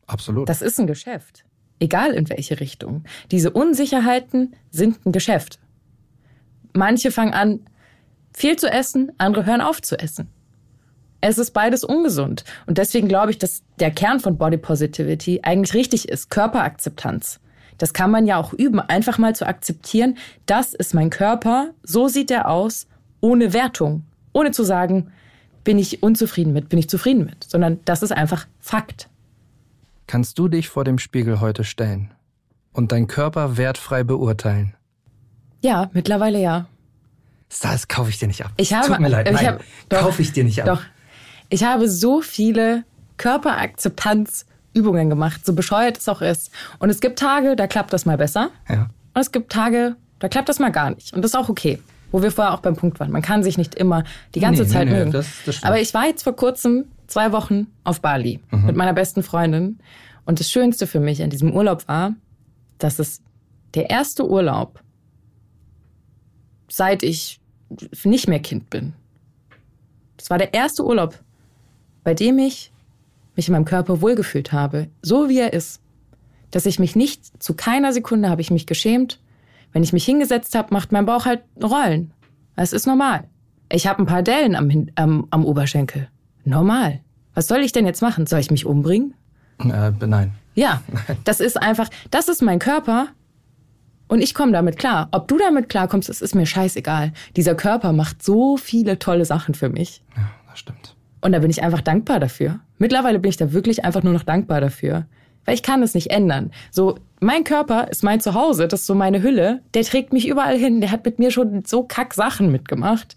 [0.06, 0.48] Absolut.
[0.48, 1.44] Das ist ein Geschäft
[1.80, 3.04] egal in welche Richtung.
[3.30, 5.58] Diese Unsicherheiten sind ein Geschäft.
[6.72, 7.60] Manche fangen an,
[8.32, 10.28] viel zu essen, andere hören auf zu essen.
[11.20, 12.44] Es ist beides ungesund.
[12.66, 16.30] Und deswegen glaube ich, dass der Kern von Body Positivity eigentlich richtig ist.
[16.30, 17.40] Körperakzeptanz.
[17.76, 22.08] Das kann man ja auch üben, einfach mal zu akzeptieren, das ist mein Körper, so
[22.08, 22.86] sieht er aus,
[23.20, 24.04] ohne Wertung.
[24.32, 25.12] Ohne zu sagen,
[25.64, 29.09] bin ich unzufrieden mit, bin ich zufrieden mit, sondern das ist einfach Fakt.
[30.10, 32.10] Kannst du dich vor dem Spiegel heute stellen
[32.72, 34.74] und deinen Körper wertfrei beurteilen?
[35.62, 36.66] Ja, mittlerweile ja.
[37.62, 38.50] Das kaufe ich dir nicht ab.
[38.56, 40.66] Ich habe, Tut mir leid, nein, habe, kaufe ich dir nicht ab.
[40.66, 40.82] Doch.
[41.48, 42.82] Ich habe so viele
[43.18, 46.50] Körperakzeptanzübungen gemacht, so bescheuert es auch ist.
[46.80, 48.50] Und es gibt Tage, da klappt das mal besser.
[48.68, 48.88] Ja.
[49.14, 51.12] Und es gibt Tage, da klappt das mal gar nicht.
[51.12, 51.78] Und das ist auch okay.
[52.10, 53.12] Wo wir vorher auch beim Punkt waren.
[53.12, 54.02] Man kann sich nicht immer
[54.34, 55.12] die ganze nee, Zeit nee, mögen.
[55.12, 58.66] Das, das Aber ich war jetzt vor kurzem zwei Wochen auf Bali mhm.
[58.66, 59.78] mit meiner besten Freundin.
[60.24, 62.14] Und das Schönste für mich an diesem Urlaub war,
[62.78, 63.22] dass es
[63.74, 64.82] der erste Urlaub,
[66.68, 67.40] seit ich
[68.04, 68.94] nicht mehr Kind bin.
[70.16, 71.18] Das war der erste Urlaub,
[72.04, 72.72] bei dem ich
[73.36, 75.80] mich in meinem Körper wohlgefühlt habe, so wie er ist.
[76.50, 79.20] Dass ich mich nicht, zu keiner Sekunde habe ich mich geschämt.
[79.72, 82.12] Wenn ich mich hingesetzt habe, macht mein Bauch halt Rollen.
[82.56, 83.28] Es ist normal.
[83.72, 86.08] Ich habe ein paar Dellen am, am, am Oberschenkel.
[86.44, 87.00] Normal.
[87.34, 88.26] Was soll ich denn jetzt machen?
[88.26, 89.14] Soll ich mich umbringen?
[89.58, 90.32] Äh, nein.
[90.54, 90.82] Ja,
[91.24, 93.08] das ist einfach, das ist mein Körper
[94.08, 95.08] und ich komme damit klar.
[95.12, 97.12] Ob du damit klarkommst, das ist mir scheißegal.
[97.36, 100.02] Dieser Körper macht so viele tolle Sachen für mich.
[100.16, 100.96] Ja, das stimmt.
[101.20, 102.60] Und da bin ich einfach dankbar dafür.
[102.78, 105.06] Mittlerweile bin ich da wirklich einfach nur noch dankbar dafür.
[105.44, 106.50] Weil ich kann es nicht ändern.
[106.70, 109.60] So, mein Körper ist mein Zuhause, das ist so meine Hülle.
[109.74, 110.80] Der trägt mich überall hin.
[110.80, 113.14] Der hat mit mir schon so kack Sachen mitgemacht.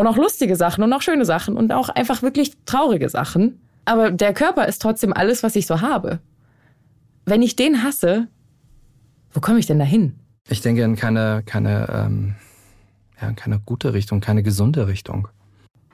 [0.00, 3.60] Und auch lustige Sachen und auch schöne Sachen und auch einfach wirklich traurige Sachen.
[3.84, 6.20] Aber der Körper ist trotzdem alles, was ich so habe.
[7.26, 8.26] Wenn ich den hasse,
[9.30, 10.18] wo komme ich denn da hin?
[10.48, 12.34] Ich denke in keine, keine, ähm,
[13.20, 15.28] ja, keine gute Richtung, keine gesunde Richtung.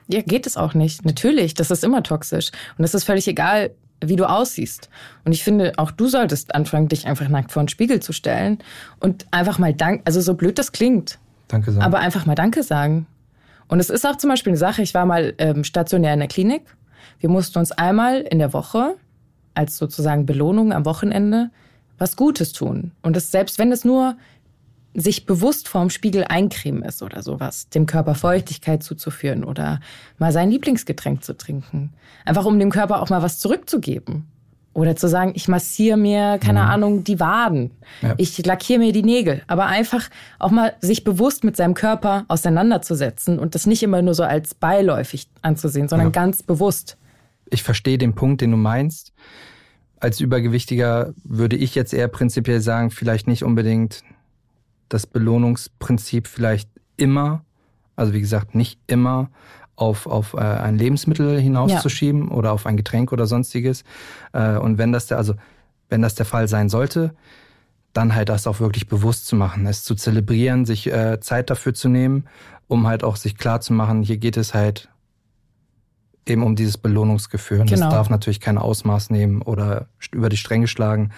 [0.07, 1.03] Ja, geht es auch nicht.
[1.03, 2.51] Natürlich, das ist immer toxisch.
[2.77, 4.89] Und es ist völlig egal, wie du aussiehst.
[5.25, 8.59] Und ich finde, auch du solltest anfangen, dich einfach nackt vor den Spiegel zu stellen
[9.01, 11.19] und einfach mal Dank, also so blöd das klingt.
[11.49, 11.83] Danke sagen.
[11.83, 13.05] Aber einfach mal Danke sagen.
[13.67, 16.29] Und es ist auch zum Beispiel eine Sache, ich war mal ähm, stationär in der
[16.29, 16.63] Klinik
[17.19, 18.95] wir mussten uns einmal in der Woche
[19.53, 21.49] als sozusagen Belohnung am Wochenende
[21.97, 22.91] was Gutes tun.
[23.01, 24.17] Und das, selbst wenn es nur
[24.93, 29.79] sich bewusst vorm Spiegel eincremen ist oder sowas, dem Körper Feuchtigkeit zuzuführen oder
[30.17, 31.93] mal sein Lieblingsgetränk zu trinken.
[32.25, 34.27] Einfach um dem Körper auch mal was zurückzugeben.
[34.77, 36.69] Oder zu sagen, ich massiere mir, keine mhm.
[36.69, 37.71] Ahnung, die Waden.
[38.01, 38.13] Ja.
[38.17, 39.41] Ich lackiere mir die Nägel.
[39.47, 44.13] Aber einfach auch mal sich bewusst mit seinem Körper auseinanderzusetzen und das nicht immer nur
[44.13, 46.11] so als beiläufig anzusehen, sondern ja.
[46.11, 46.97] ganz bewusst
[47.49, 49.13] ich verstehe den Punkt, den du meinst.
[49.99, 54.03] Als Übergewichtiger würde ich jetzt eher prinzipiell sagen, vielleicht nicht unbedingt
[54.89, 57.43] das Belohnungsprinzip vielleicht immer,
[57.95, 59.29] also wie gesagt, nicht immer
[59.77, 62.35] auf, auf äh, ein Lebensmittel hinauszuschieben ja.
[62.35, 63.83] oder auf ein Getränk oder sonstiges.
[64.33, 65.35] Äh, und wenn das der, also
[65.87, 67.13] wenn das der Fall sein sollte,
[67.93, 71.73] dann halt das auch wirklich bewusst zu machen, es zu zelebrieren, sich äh, Zeit dafür
[71.73, 72.25] zu nehmen,
[72.67, 74.89] um halt auch sich klar zu machen, hier geht es halt
[76.27, 77.61] eben um dieses Belohnungsgefühl.
[77.61, 77.85] Und genau.
[77.85, 81.11] das darf natürlich kein Ausmaß nehmen oder über die Stränge schlagen,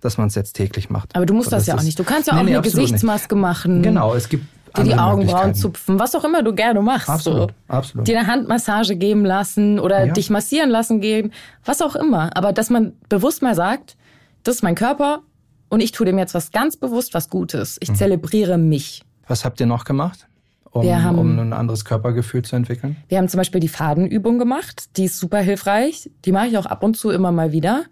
[0.00, 1.14] dass man es jetzt täglich macht.
[1.14, 1.98] Aber du musst das, das, ja auch nicht.
[1.98, 3.42] Du kannst ja nee, auch nee, eine Gesichtsmaske nicht.
[3.42, 3.82] machen.
[3.82, 7.08] Genau, es gibt dir die Augenbrauen zupfen, was auch immer du gerne machst.
[7.08, 7.56] Absolut, so.
[7.74, 8.06] absolut.
[8.08, 10.12] Dir eine Handmassage geben lassen oder Ja.
[10.12, 11.32] dich massieren lassen gehen,
[11.64, 12.36] was auch immer.
[12.36, 13.96] Aber dass man bewusst mal sagt,
[14.44, 15.20] das ist mein Körper
[15.68, 17.72] und ich tue dem jetzt was ganz bewusst, was Gutes.
[17.76, 17.78] Mhm.
[17.82, 19.02] Ich zelebriere mich.
[19.26, 20.26] Was habt ihr noch gemacht,
[20.70, 22.96] um, haben- um ein anderes Körpergefühl zu entwickeln?
[23.08, 24.96] Wir haben zum Beispiel die Fadenübung gemacht.
[24.96, 26.10] Die ist super hilfreich.
[26.24, 27.82] Die mache ich auch ab und zu immer mal wieder.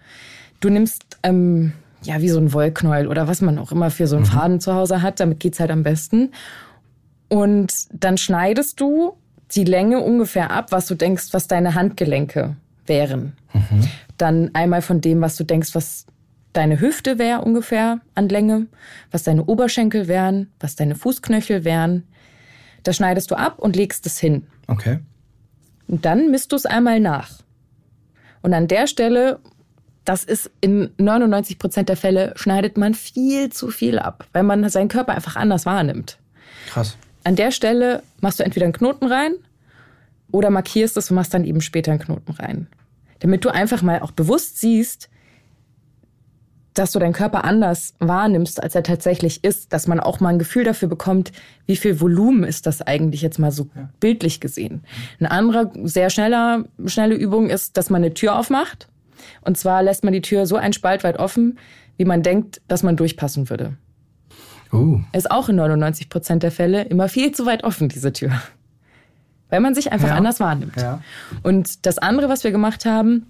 [0.61, 1.73] Du nimmst, ähm,
[2.05, 4.75] ja, wie so ein Wollknäuel oder was man auch immer für so einen Faden zu
[4.75, 5.18] Hause hat.
[5.20, 6.31] Damit geht's halt am besten.
[7.35, 9.16] Und dann schneidest du
[9.51, 12.55] die Länge ungefähr ab, was du denkst, was deine Handgelenke
[12.87, 13.33] wären.
[14.18, 16.07] Dann einmal von dem, was du denkst, was
[16.53, 18.68] deine Hüfte wäre ungefähr an Länge,
[19.11, 22.05] was deine Oberschenkel wären, was deine Fußknöchel wären.
[22.85, 24.47] Das schneidest du ab und legst es hin.
[24.68, 25.01] Okay.
[25.88, 27.40] Und dann misst du es einmal nach.
[28.42, 29.40] Und an der Stelle,
[30.05, 34.68] das ist in 99 Prozent der Fälle, schneidet man viel zu viel ab, weil man
[34.68, 36.18] seinen Körper einfach anders wahrnimmt.
[36.68, 36.97] Krass.
[37.25, 39.35] An der Stelle machst du entweder einen Knoten rein
[40.31, 42.67] oder markierst es und machst dann eben später einen Knoten rein.
[43.21, 45.09] Damit du einfach mal auch bewusst siehst,
[46.75, 50.39] dass du deinen Körper anders wahrnimmst, als er tatsächlich ist, dass man auch mal ein
[50.41, 51.33] Gefühl dafür bekommt,
[51.67, 53.69] wie viel Volumen ist das eigentlich jetzt mal so
[54.01, 54.83] bildlich gesehen.
[55.21, 58.89] Eine andere, sehr schneller, schnelle Übung ist, dass man eine Tür aufmacht.
[59.43, 61.59] Und zwar lässt man die Tür so einen Spalt weit offen,
[61.97, 63.77] wie man denkt, dass man durchpassen würde.
[64.75, 68.33] Uh, Ist auch in 99 Prozent der Fälle immer viel zu weit offen, diese Tür.
[69.51, 70.15] Weil man sich einfach Ja.
[70.17, 70.77] anders wahrnimmt.
[70.77, 71.01] Ja.
[71.43, 73.27] Und das andere, was wir gemacht haben,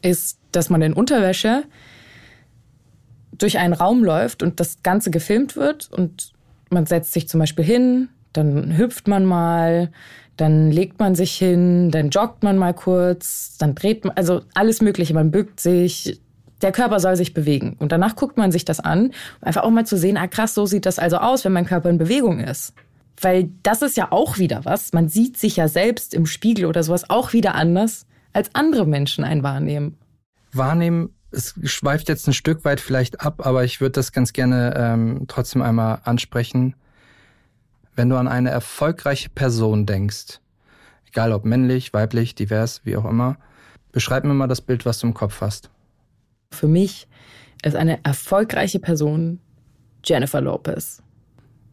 [0.00, 1.64] ist, dass man in Unterwäsche
[3.36, 6.32] durch einen Raum läuft und das Ganze gefilmt wird und
[6.70, 9.90] man setzt sich zum Beispiel hin, dann hüpft man mal,
[10.36, 14.80] dann legt man sich hin, dann joggt man mal kurz, dann dreht man, also alles
[14.80, 16.20] Mögliche, man bückt sich.
[16.62, 17.76] Der Körper soll sich bewegen.
[17.78, 20.54] Und danach guckt man sich das an, um einfach auch mal zu sehen, ah krass,
[20.54, 22.72] so sieht das also aus, wenn mein Körper in Bewegung ist.
[23.20, 24.92] Weil das ist ja auch wieder was.
[24.92, 29.24] Man sieht sich ja selbst im Spiegel oder sowas auch wieder anders, als andere Menschen
[29.24, 29.98] einen wahrnehmen.
[30.52, 34.74] wahrnehmen, es schweift jetzt ein Stück weit vielleicht ab, aber ich würde das ganz gerne
[34.76, 36.74] ähm, trotzdem einmal ansprechen.
[37.96, 40.40] Wenn du an eine erfolgreiche Person denkst,
[41.08, 43.36] egal ob männlich, weiblich, divers, wie auch immer,
[43.92, 45.70] beschreib mir mal das Bild, was du im Kopf hast.
[46.54, 47.08] Für mich
[47.62, 49.40] ist eine erfolgreiche Person
[50.04, 51.02] Jennifer Lopez.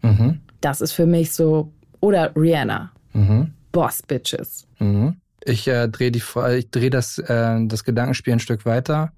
[0.02, 0.42] Mhm.
[0.62, 2.92] Das ist für mich so, oder Rihanna.
[3.14, 3.54] Mhm.
[3.72, 4.68] Boss Bitches.
[4.80, 5.18] Mhm.
[5.44, 9.12] Ich äh, drehe drehe das, äh, das Gedankenspiel ein Stück weiter.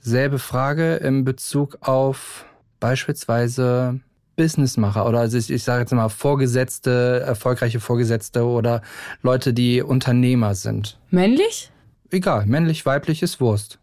[0.00, 2.46] Selbe Frage in Bezug auf
[2.80, 4.00] beispielsweise
[4.36, 8.82] Businessmacher oder also ich, ich sage jetzt mal Vorgesetzte, erfolgreiche Vorgesetzte oder
[9.22, 10.98] Leute, die Unternehmer sind.
[11.10, 11.72] Männlich?
[12.10, 13.78] Egal, männlich, weiblich ist Wurst.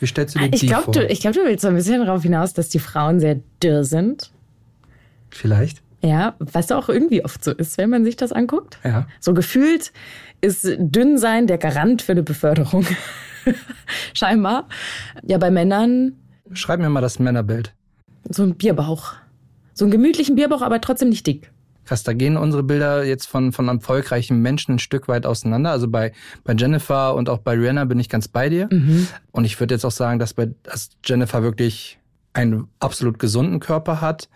[0.00, 0.94] Wie stellst du dir Ich die glaube, vor?
[0.94, 3.84] du, ich glaub, du willst so ein bisschen darauf hinaus, dass die Frauen sehr dürr
[3.84, 4.30] sind.
[5.30, 5.82] Vielleicht?
[6.02, 8.78] Ja, was auch irgendwie oft so ist, wenn man sich das anguckt.
[8.84, 9.06] Ja.
[9.20, 9.92] So gefühlt
[10.40, 12.86] ist dünn sein der Garant für eine Beförderung.
[14.14, 14.66] Scheinbar.
[15.26, 16.14] Ja, bei Männern
[16.52, 17.72] Schreib mir mal das Männerbild.
[18.28, 19.12] so ein Bierbauch.
[19.74, 21.50] So einen gemütlichen Bierbauch, aber trotzdem nicht dick.
[21.90, 25.72] Krass, da gehen unsere Bilder jetzt von, von erfolgreichen Menschen ein Stück weit auseinander.
[25.72, 26.12] Also bei,
[26.44, 28.68] bei Jennifer und auch bei Rihanna bin ich ganz bei dir.
[29.32, 31.98] Und ich würde jetzt auch sagen, dass, bei, dass Jennifer wirklich
[32.32, 34.28] einen absolut gesunden Körper hat.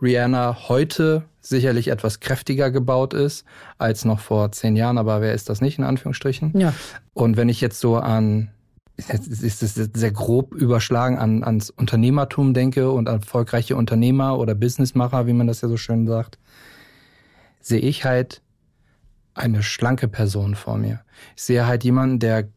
[0.00, 3.44] Rihanna heute sicherlich etwas kräftiger gebaut ist
[3.78, 6.56] als noch vor zehn Jahren, aber wer ist das nicht in Anführungsstrichen?
[6.56, 6.72] Ja.
[7.14, 8.52] Und wenn ich jetzt so an,
[8.96, 14.54] jetzt ist es sehr grob überschlagen, an, ans Unternehmertum denke und an erfolgreiche Unternehmer oder
[14.54, 16.38] Businessmacher, wie man das ja so schön sagt,
[17.62, 18.42] sehe ich halt
[19.34, 21.00] eine schlanke Person vor mir.
[21.36, 22.48] Ich sehe halt jemanden, der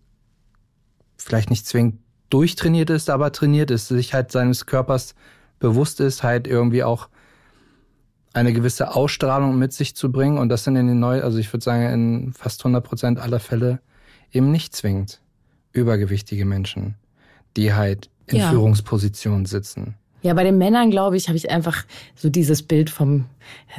[1.17, 5.15] vielleicht nicht zwingend durchtrainiert ist, aber trainiert ist, sich halt seines Körpers
[5.59, 7.07] bewusst ist, halt irgendwie auch
[8.33, 10.37] eine gewisse Ausstrahlung mit sich zu bringen.
[10.37, 13.39] Und das sind in den neu, also ich würde sagen, in fast 100 Prozent aller
[13.39, 13.79] Fälle
[14.31, 15.21] eben nicht zwingend
[15.71, 16.95] übergewichtige Menschen,
[17.55, 18.49] die halt in Ja.
[18.49, 19.95] Führungspositionen sitzen.
[20.25, 21.83] Ja, bei den Männern, glaube ich, habe ich einfach
[22.15, 23.25] so dieses Bild vom,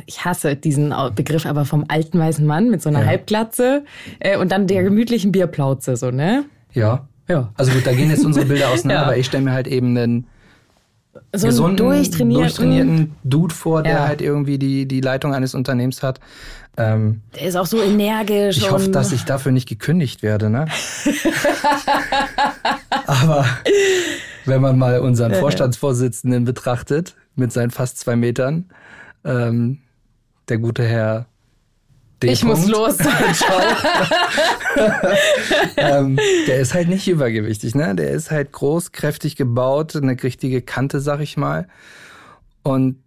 [0.07, 3.07] ich hasse diesen Begriff, aber vom alten weißen Mann mit so einer Ja.
[3.07, 3.83] Halbglatze
[4.21, 6.45] äh, und dann der gemütlichen Bierplauze, so, ne?
[6.73, 7.09] Ja.
[7.27, 7.51] Ja.
[7.57, 9.07] Also gut, da gehen jetzt unsere Bilder auseinander, Ja.
[9.09, 10.27] aber ich stelle mir halt eben einen
[11.35, 14.07] So gesunden, einen durchtrainierten, durchtrainierten Dude vor, der Ja.
[14.07, 16.21] halt irgendwie die, die Leitung eines Unternehmens hat.
[16.79, 18.59] Ähm, der ist auch so energisch.
[18.59, 20.67] ich hoffe, dass ich dafür nicht gekündigt werde, ne?
[23.07, 23.47] Aber
[24.47, 28.71] wenn man mal unseren Vorstandsvorsitzenden betrachtet, mit seinen fast zwei Metern,
[29.25, 29.79] ähm,
[30.49, 31.27] der gute Herr
[32.23, 32.29] D.
[32.29, 32.97] Ich muss Punkt, los.
[35.77, 37.95] ähm, der ist halt nicht übergewichtig, ne?
[37.95, 41.69] Der ist halt groß, kräftig gebaut, eine richtige Kante, sag ich mal.
[42.63, 43.03] Und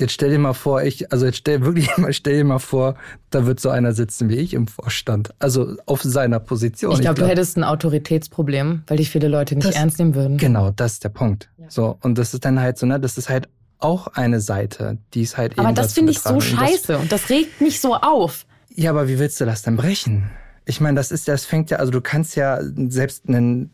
[0.00, 2.94] Jetzt stell dir mal vor, ich, also jetzt stell wirklich mal, stell dir mal vor,
[3.28, 5.34] da wird so einer sitzen wie ich im Vorstand.
[5.38, 6.92] Also auf seiner Position.
[6.92, 10.14] Ich glaube, glaub, du hättest ein Autoritätsproblem, weil dich viele Leute nicht das, ernst nehmen
[10.14, 10.38] würden.
[10.38, 11.50] Genau, das ist der Punkt.
[11.58, 11.66] Ja.
[11.68, 15.22] So, und das ist dann halt so, ne, das ist halt auch eine Seite, die
[15.22, 15.66] ist halt aber eben.
[15.68, 18.46] Aber das finde ich so scheiße und das, und das regt mich so auf.
[18.74, 20.30] Ja, aber wie willst du das denn brechen?
[20.64, 23.70] Ich meine, das ist, das fängt ja, also du kannst ja selbst einen,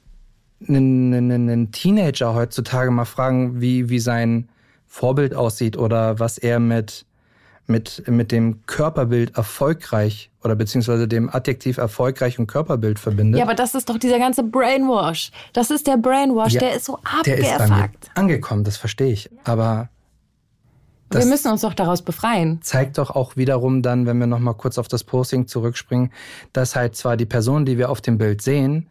[0.66, 4.48] einen, einen, einen Teenager heutzutage mal fragen, wie, wie sein
[4.86, 7.04] Vorbild aussieht oder was er mit,
[7.66, 13.38] mit, mit dem Körperbild erfolgreich oder beziehungsweise dem Adjektiv erfolgreich und Körperbild verbindet.
[13.38, 15.32] Ja, aber das ist doch dieser ganze Brainwash.
[15.52, 17.26] Das ist der Brainwash, ja, der ist so abgefuckt.
[17.26, 19.30] Der ist ange angekommen, das verstehe ich.
[19.44, 19.88] Aber
[21.10, 22.60] wir müssen uns doch daraus befreien.
[22.62, 26.12] Zeigt doch auch wiederum dann, wenn wir nochmal kurz auf das Posting zurückspringen,
[26.52, 28.88] dass halt zwar die Person, die wir auf dem Bild sehen,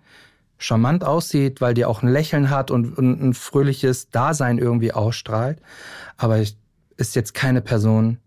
[0.58, 5.60] charmant aussieht, weil die auch ein Lächeln hat und, und ein fröhliches Dasein irgendwie ausstrahlt.
[6.18, 8.20] Aber ist jetzt keine Person,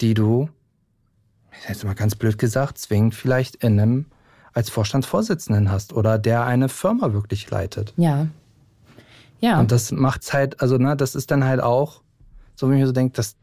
[0.00, 0.48] die du,
[1.68, 4.06] jetzt mal ganz blöd gesagt, zwingend vielleicht in einem
[4.52, 7.92] als Vorstandsvorsitzenden hast oder der eine Firma wirklich leitet.
[7.96, 8.28] Ja.
[9.40, 9.60] Ja.
[9.60, 12.02] Und das macht's halt, also, ne, das ist dann halt auch,
[12.56, 13.36] so wie ich mir so denke, das,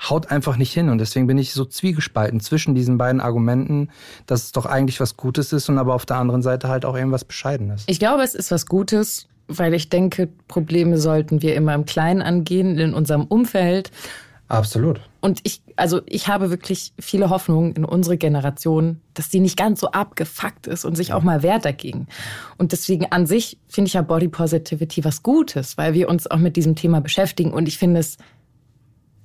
[0.00, 0.88] haut einfach nicht hin.
[0.88, 3.88] Und deswegen bin ich so zwiegespalten zwischen diesen beiden Argumenten,
[4.26, 6.96] dass es doch eigentlich was Gutes ist und aber auf der anderen Seite halt auch
[6.96, 7.84] irgendwas Bescheidenes.
[7.86, 12.22] Ich glaube, es ist was Gutes, weil ich denke, Probleme sollten wir immer im Kleinen
[12.22, 13.90] angehen, in unserem Umfeld.
[14.48, 15.00] Absolut.
[15.20, 19.80] Und ich, also ich habe wirklich viele Hoffnungen in unsere Generation, dass die nicht ganz
[19.80, 22.06] so abgefuckt ist und sich auch mal wehrt dagegen.
[22.56, 26.38] Und deswegen an sich finde ich ja Body Positivity was Gutes, weil wir uns auch
[26.38, 27.52] mit diesem Thema beschäftigen.
[27.52, 28.18] Und ich finde es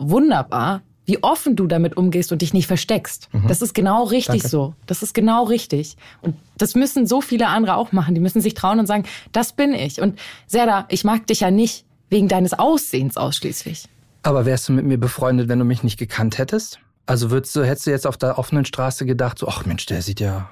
[0.10, 3.30] wunderbar, wie offen du damit umgehst und dich nicht versteckst.
[3.34, 3.48] Mhm.
[3.48, 4.48] Das ist genau richtig Danke.
[4.48, 4.76] so.
[4.86, 5.98] Das ist genau richtig.
[6.22, 8.16] Und das müssen so viele andere auch machen.
[8.16, 10.00] Die müssen sich trauen und sagen, das bin ich.
[10.00, 13.86] Und Serda, ich mag dich ja nicht wegen deines Aussehens ausschließlich.
[14.24, 16.80] Aber wärst du mit mir befreundet, wenn du mich nicht gekannt hättest?
[17.08, 20.02] Also würdest du, hättest du jetzt auf der offenen Straße gedacht, so, ach Mensch, der
[20.02, 20.50] sieht ja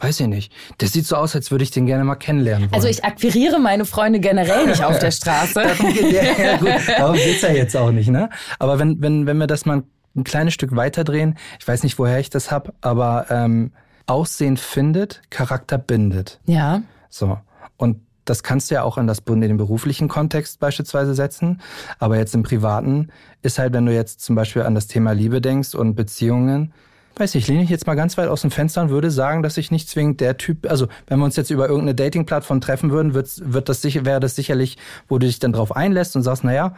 [0.00, 0.52] Weiß ich nicht.
[0.78, 2.74] Das sieht so aus, als würde ich den gerne mal kennenlernen wollen.
[2.74, 5.54] Also ich akquiriere meine Freunde generell nicht auf der Straße.
[5.54, 8.30] darum geht ja, ja, gut, darum geht's ja jetzt auch nicht, ne?
[8.58, 9.82] Aber wenn, wenn, wenn wir das mal
[10.16, 13.72] ein kleines Stück weiterdrehen, ich weiß nicht, woher ich das hab, aber ähm,
[14.06, 16.40] Aussehen findet, Charakter bindet.
[16.46, 16.82] Ja.
[17.10, 17.38] So.
[17.76, 21.60] Und das kannst du ja auch in, das, in den beruflichen Kontext beispielsweise setzen.
[21.98, 23.08] Aber jetzt im Privaten
[23.42, 26.72] ist halt, wenn du jetzt zum Beispiel an das Thema Liebe denkst und Beziehungen,
[27.16, 29.56] weiß nicht, lehne ich jetzt mal ganz weit aus dem Fenster und würde sagen, dass
[29.56, 33.14] ich nicht zwingend der Typ, also wenn wir uns jetzt über irgendeine Dating-Plattform treffen würden,
[33.14, 36.44] wird, wird das sicher, wäre das sicherlich, wo du dich dann drauf einlässt und sagst,
[36.44, 36.74] naja,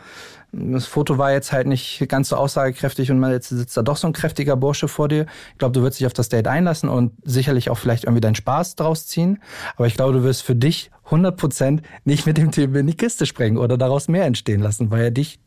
[0.52, 4.06] das Foto war jetzt halt nicht ganz so aussagekräftig und jetzt sitzt da doch so
[4.06, 5.26] ein kräftiger Bursche vor dir.
[5.52, 8.34] Ich glaube, du würdest dich auf das Date einlassen und sicherlich auch vielleicht irgendwie deinen
[8.34, 9.38] Spaß draus ziehen.
[9.76, 12.96] Aber ich glaube, du wirst für dich 100 Prozent nicht mit dem Typen in die
[12.96, 15.40] Kiste sprengen oder daraus mehr entstehen lassen, weil er dich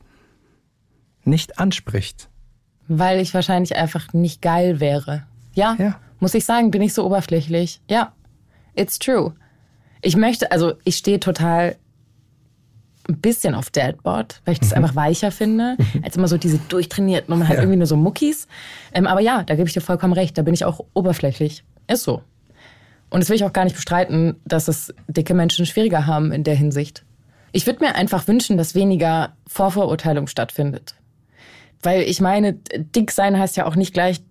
[1.23, 2.29] nicht anspricht.
[2.87, 5.23] Weil ich wahrscheinlich einfach nicht geil wäre.
[5.53, 7.81] Ja, ja, muss ich sagen, bin ich so oberflächlich.
[7.89, 8.13] Ja,
[8.75, 9.33] it's true.
[10.01, 11.77] Ich möchte, also ich stehe total
[13.07, 14.77] ein bisschen auf Deadboard, weil ich das mhm.
[14.77, 17.61] einfach weicher finde, als immer so diese durchtrainierten und man hat ja.
[17.61, 18.47] irgendwie nur so Muckis.
[18.93, 21.63] Ähm, aber ja, da gebe ich dir vollkommen recht, da bin ich auch oberflächlich.
[21.87, 22.21] Ist so.
[23.09, 26.43] Und das will ich auch gar nicht bestreiten, dass es dicke Menschen schwieriger haben in
[26.43, 27.03] der Hinsicht.
[27.51, 30.95] Ich würde mir einfach wünschen, dass weniger Vorverurteilung stattfindet.
[31.85, 34.21] Weil ich meine, dick sein heißt ja auch nicht gleich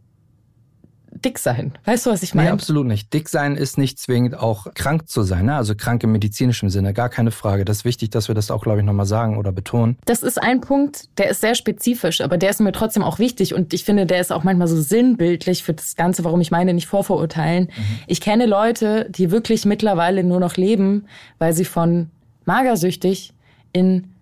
[1.24, 1.72] dick sein.
[1.84, 2.48] Weißt du, was ich meine?
[2.48, 3.12] Nee, absolut nicht.
[3.12, 5.54] Dick sein ist nicht zwingend auch krank zu sein, ne?
[5.54, 7.64] also krank im medizinischen Sinne, gar keine Frage.
[7.64, 9.96] Das ist wichtig, dass wir das auch, glaube ich, nochmal sagen oder betonen.
[10.04, 13.54] Das ist ein Punkt, der ist sehr spezifisch, aber der ist mir trotzdem auch wichtig
[13.54, 16.74] und ich finde, der ist auch manchmal so sinnbildlich für das Ganze, warum ich meine,
[16.74, 17.64] nicht vorverurteilen.
[17.64, 17.98] Mhm.
[18.06, 21.06] Ich kenne Leute, die wirklich mittlerweile nur noch leben,
[21.38, 22.10] weil sie von
[22.44, 23.32] magersüchtig
[23.72, 24.12] in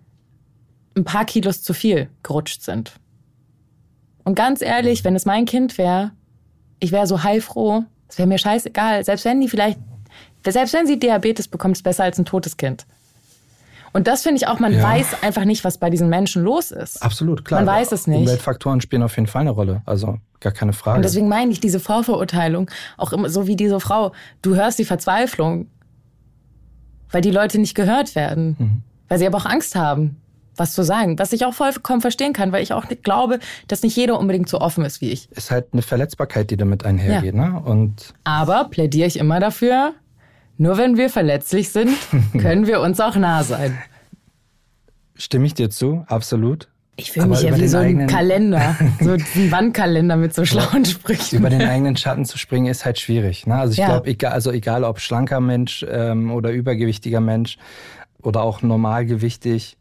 [0.95, 2.93] ein paar Kilos zu viel gerutscht sind.
[4.23, 6.11] Und ganz ehrlich, wenn es mein Kind wäre,
[6.79, 9.03] ich wäre so heilfroh, es wäre mir scheißegal.
[9.03, 9.79] Selbst wenn die vielleicht,
[10.45, 12.85] selbst wenn sie Diabetes bekommt, ist besser als ein totes Kind.
[13.93, 14.81] Und das finde ich auch, man ja.
[14.81, 17.01] weiß einfach nicht, was bei diesen Menschen los ist.
[17.03, 17.61] Absolut, klar.
[17.61, 18.21] Man weiß es nicht.
[18.21, 19.83] Umweltfaktoren spielen auf jeden Fall eine Rolle.
[19.85, 20.97] Also gar keine Frage.
[20.97, 24.85] Und deswegen meine ich diese Vorverurteilung, auch immer so wie diese Frau, du hörst die
[24.85, 25.67] Verzweiflung,
[27.11, 28.55] weil die Leute nicht gehört werden.
[28.57, 28.81] Mhm.
[29.09, 30.17] Weil sie aber auch Angst haben
[30.55, 33.83] was zu sagen, was ich auch vollkommen verstehen kann, weil ich auch nicht glaube, dass
[33.83, 35.31] nicht jeder unbedingt so offen ist wie ich.
[35.31, 37.49] Ist halt eine Verletzbarkeit, die damit einhergeht, ja.
[37.49, 37.61] ne?
[37.63, 39.93] Und Aber plädiere ich immer dafür,
[40.57, 41.91] nur wenn wir verletzlich sind,
[42.39, 43.77] können wir uns auch nah sein.
[45.15, 46.67] Stimme ich dir zu, absolut.
[46.95, 51.39] Ich fühle mich ja wie so ein Kalender, so ein Wandkalender mit so schlauen Sprüchen.
[51.39, 53.47] Über den eigenen Schatten zu springen ist halt schwierig.
[53.47, 53.55] Ne?
[53.55, 53.87] Also ich ja.
[53.87, 57.57] glaube, egal, also egal ob schlanker Mensch ähm, oder übergewichtiger Mensch
[58.21, 59.77] oder auch normalgewichtig,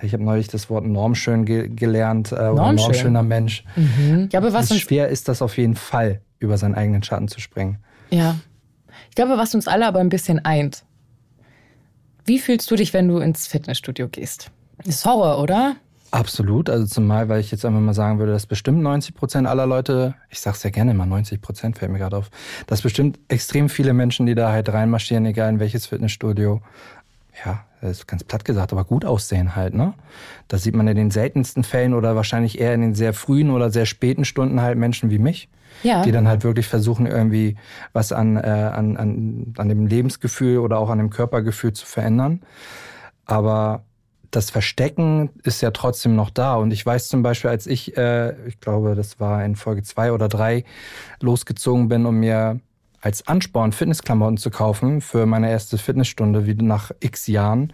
[0.00, 2.86] Ich habe neulich das Wort normschön ge gelernt äh, oder Normschön.
[2.86, 3.64] normschöner Mensch.
[3.74, 4.28] Mhm.
[4.32, 7.78] Aber was uns, schwer ist das auf jeden Fall, über seinen eigenen Schatten zu springen.
[8.10, 8.36] ja.
[9.10, 10.84] Ich glaube, was uns alle aber ein bisschen eint.
[12.24, 14.50] Wie fühlst du dich, wenn du ins Fitnessstudio gehst?
[14.84, 15.74] Ist Horror, oder?
[16.10, 19.66] Absolut, also zumal, weil ich jetzt einfach mal sagen würde, dass bestimmt 90 Prozent aller
[19.66, 22.30] Leute, ich sag's ja gerne mal, 90 Prozent fällt mir gerade auf,
[22.66, 26.60] dass bestimmt extrem viele Menschen, die da halt reinmarschieren, egal in welches Fitnessstudio,
[27.44, 29.94] ja, ist ganz platt gesagt, aber gut aussehen halt, ne?
[30.48, 33.70] Das sieht man in den seltensten Fällen oder wahrscheinlich eher in den sehr frühen oder
[33.70, 35.48] sehr späten Stunden halt Menschen wie mich,
[35.82, 36.02] Ja.
[36.02, 37.56] die dann halt wirklich versuchen, irgendwie
[37.92, 42.40] was an, äh, an, an, an dem Lebensgefühl oder auch an dem Körpergefühl zu verändern.
[43.26, 43.84] Aber
[44.30, 46.56] das Verstecken ist ja trotzdem noch da.
[46.56, 50.12] Und ich weiß zum Beispiel, als ich, äh, ich glaube, das war in Folge zwei
[50.12, 50.64] oder drei,
[51.20, 52.60] losgezogen bin, um mir
[53.00, 57.72] als Ansporn Fitnessklamotten zu kaufen für meine erste Fitnessstunde, wie nach x Jahren.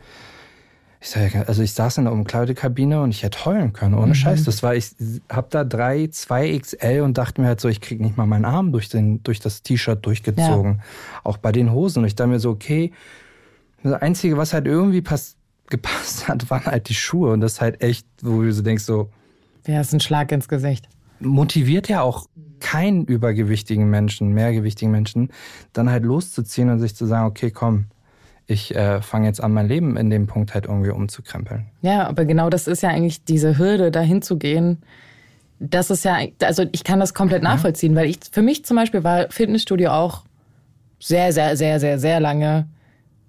[1.01, 4.45] Ich sage, also ich saß in der Umkleidekabine und ich hätte heulen können, ohne Scheiß.
[4.45, 4.93] Das war, ich
[5.29, 8.47] hab da drei, zwei XL und dachte mir halt so, ich krieg nicht mal meinen
[8.47, 10.81] Arm durch den, durch das T-Shirt durchgezogen.
[11.23, 11.99] Auch bei den Hosen.
[12.01, 12.91] Und ich dachte mir so, okay,
[13.83, 15.37] das Einzige, was halt irgendwie pass
[15.69, 17.33] gepasst hat, waren halt die Schuhe.
[17.33, 19.11] Und das ist halt echt, wo du so denkst, so,
[19.67, 20.89] Ja, ist ein Schlag ins Gesicht.
[21.21, 22.27] Motiviert ja auch
[22.61, 25.31] keinen übergewichtigen Menschen, mehrgewichtigen Menschen,
[25.73, 27.87] dann halt loszuziehen und sich zu sagen, okay, komm,
[28.47, 31.67] ich äh, fange jetzt an, mein Leben in dem Punkt halt irgendwie umzukrempeln.
[31.83, 34.83] Ja, aber genau das ist ja eigentlich diese Hürde, dahin zu gehen.
[35.61, 39.05] Das ist ja, also ich kann das komplett nachvollziehen, weil ich, für mich zum Beispiel
[39.05, 40.25] war Fitnessstudio auch
[40.99, 42.67] sehr, sehr, sehr, sehr, sehr lange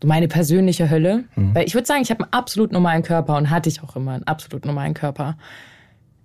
[0.03, 1.23] meine persönliche Hölle.
[1.53, 4.13] Weil ich würde sagen, ich habe einen absolut normalen Körper und hatte ich auch immer
[4.13, 5.38] einen absolut normalen Körper.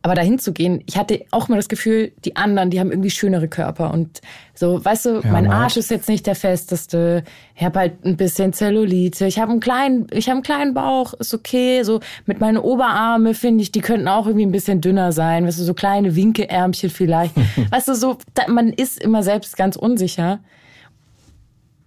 [0.03, 3.11] Aber dahin zu gehen, ich hatte auch immer das Gefühl, die anderen, die haben irgendwie
[3.11, 3.92] schönere Körper.
[3.92, 4.22] Und
[4.55, 5.55] so, weißt du, Ja, mein Maud.
[5.55, 7.22] Arsch ist jetzt nicht der festeste.
[7.55, 9.26] Ich habe halt ein bisschen Zellulite.
[9.26, 11.82] Ich habe einen kleinen, ich habe einen kleinen Bauch, ist okay.
[11.82, 15.46] So mit meinen Oberarme finde ich, die könnten auch irgendwie ein bisschen dünner sein.
[15.46, 17.34] Weißt du, so kleine Winkeärmchen vielleicht.
[17.70, 18.16] weißt du, so,
[18.48, 20.40] man ist immer selbst ganz unsicher.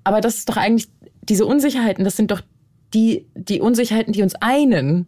[0.03, 0.87] Aber das ist doch eigentlich,
[1.23, 2.41] diese Unsicherheiten, das sind doch
[2.93, 5.07] die, die Unsicherheiten, die uns einen.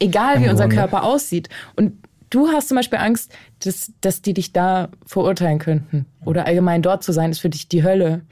[0.00, 0.76] Egal wie Im unser Grunde.
[0.76, 1.48] Körper aussieht.
[1.76, 1.92] Und
[2.30, 3.32] du hast zum Beispiel Angst,
[3.64, 6.06] dass, dass die dich da verurteilen könnten.
[6.24, 8.22] Oder allgemein dort zu sein, ist für dich die Hölle.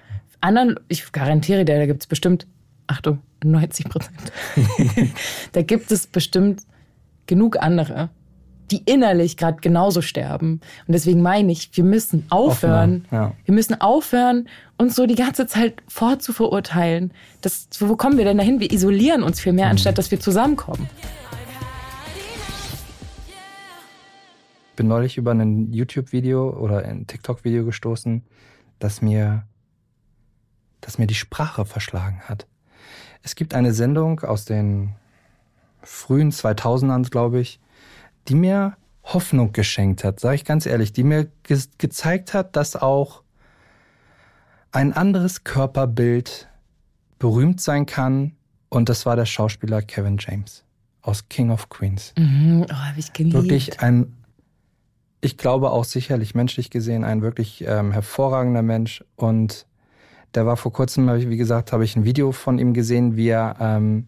[0.41, 2.47] Anderen, ich garantiere dir, da gibt es bestimmt,
[2.87, 4.33] Achtung, 90 Prozent.
[5.53, 6.63] da gibt es bestimmt
[7.27, 8.09] genug andere,
[8.71, 10.61] die innerlich gerade genauso sterben.
[10.87, 13.05] Und deswegen meine ich, wir müssen aufhören.
[13.07, 13.33] Offener, ja.
[13.45, 17.13] Wir müssen aufhören, uns so die ganze Zeit vorzuverurteilen.
[17.41, 18.61] Das, wo kommen wir denn dahin?
[18.61, 19.73] Wir isolieren uns viel mehr, Mhm.
[19.73, 20.89] anstatt dass wir zusammenkommen.
[24.79, 28.23] Bin neulich über ein YouTube-Video oder ein TikTok-Video gestoßen,
[28.79, 29.45] das mir,
[30.81, 32.47] das mir die Sprache verschlagen hat.
[33.25, 34.95] Es gibt eine Sendung aus den
[35.83, 37.59] frühen 2000ern, glaube ich,
[38.29, 42.77] die mir Hoffnung geschenkt hat, sage ich ganz ehrlich, die mir ge gezeigt hat, dass
[42.77, 43.25] auch
[44.71, 46.49] ein anderes Körperbild
[47.19, 48.37] berühmt sein kann.
[48.69, 50.63] Und das war der Schauspieler Kevin James
[51.03, 52.13] aus King of Queens.
[52.17, 53.35] Mhm, oh, habe ich geliebt.
[53.35, 54.18] Wirklich ein,
[55.21, 59.05] ich glaube auch sicherlich menschlich gesehen, ein wirklich ähm, hervorragender Mensch.
[59.17, 59.67] Und
[60.35, 63.29] der war vor kurzem, ich, wie gesagt, habe ich ein Video von ihm gesehen, wie
[63.29, 64.07] er ähm,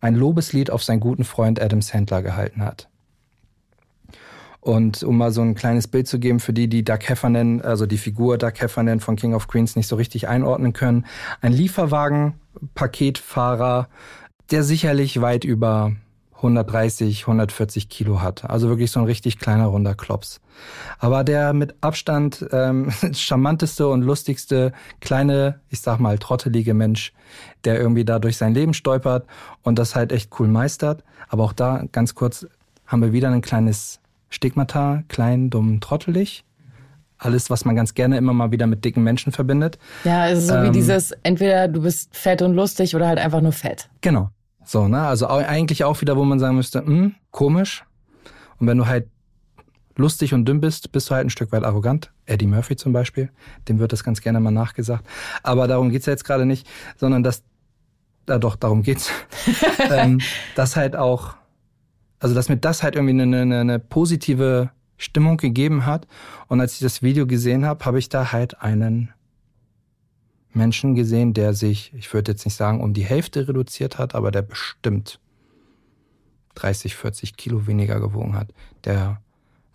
[0.00, 2.88] ein Lobeslied auf seinen guten Freund Adam Sandler gehalten hat.
[4.60, 7.84] Und um mal so ein kleines Bild zu geben für die, die Doug Heffernan, also
[7.84, 11.04] die Figur Doug Heffernan von King of Queens nicht so richtig einordnen können.
[11.42, 12.34] Ein Lieferwagen,
[12.74, 13.88] Paketfahrer,
[14.50, 15.92] der sicherlich weit über
[16.44, 18.48] 130, 140 Kilo hat.
[18.48, 20.40] Also wirklich so ein richtig kleiner runder Klops.
[20.98, 27.12] Aber der mit Abstand ähm, charmanteste und lustigste kleine, ich sag mal, trottelige Mensch,
[27.64, 29.26] der irgendwie da durch sein Leben stolpert
[29.62, 31.02] und das halt echt cool meistert.
[31.28, 32.46] Aber auch da ganz kurz
[32.86, 36.44] haben wir wieder ein kleines Stigmata, klein, dumm, trottelig.
[37.16, 39.78] Alles, was man ganz gerne immer mal wieder mit dicken Menschen verbindet.
[40.04, 43.18] Ja, es ist so wie Ähm, dieses, entweder du bist fett und lustig oder halt
[43.18, 43.88] einfach nur fett.
[44.00, 44.30] Genau.
[44.64, 45.02] So, ne?
[45.02, 47.84] Also eigentlich auch wieder, wo man sagen müsste, hm, komisch.
[48.58, 49.08] Und wenn du halt
[49.96, 52.12] lustig und dünn bist, bist du halt ein Stück weit arrogant.
[52.26, 53.30] Eddie Murphy zum Beispiel,
[53.68, 55.06] dem wird das ganz gerne mal nachgesagt.
[55.42, 57.42] Aber darum geht's ja jetzt gerade nicht, sondern dass,
[58.28, 59.10] ja doch, darum geht's.
[59.90, 60.20] ähm,
[60.54, 61.34] dass halt auch,
[62.18, 66.06] also dass mir das halt irgendwie eine, eine, eine positive Stimmung gegeben hat.
[66.48, 69.12] Und als ich das Video gesehen habe, habe ich da halt einen
[70.54, 74.30] Menschen gesehen, der sich, ich würde jetzt nicht sagen, um die Hälfte reduziert hat, aber
[74.30, 75.20] der bestimmt
[76.54, 78.48] 30, 40 Kilo weniger gewogen hat.
[78.84, 79.20] Der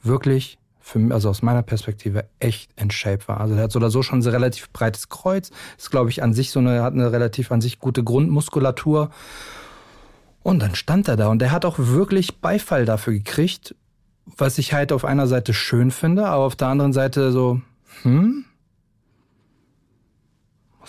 [0.01, 3.41] wirklich, für, also aus meiner Perspektive, echt in Shape war.
[3.41, 5.51] Also der hat so oder so schon ein relativ breites Kreuz.
[5.77, 9.11] Ist, glaube ich, an sich so eine, hat eine relativ an sich gute Grundmuskulatur.
[10.41, 13.75] Und dann stand er da und er hat auch wirklich Beifall dafür gekriegt,
[14.37, 17.61] was ich halt auf einer Seite schön finde, aber auf der anderen Seite so,
[18.03, 18.45] hm?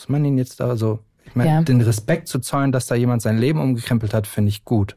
[0.01, 1.63] Muss man ihn jetzt da so, ich meine, Ja.
[1.63, 4.97] den Respekt zu zollen, dass da jemand sein Leben umgekrempelt hat, finde ich gut.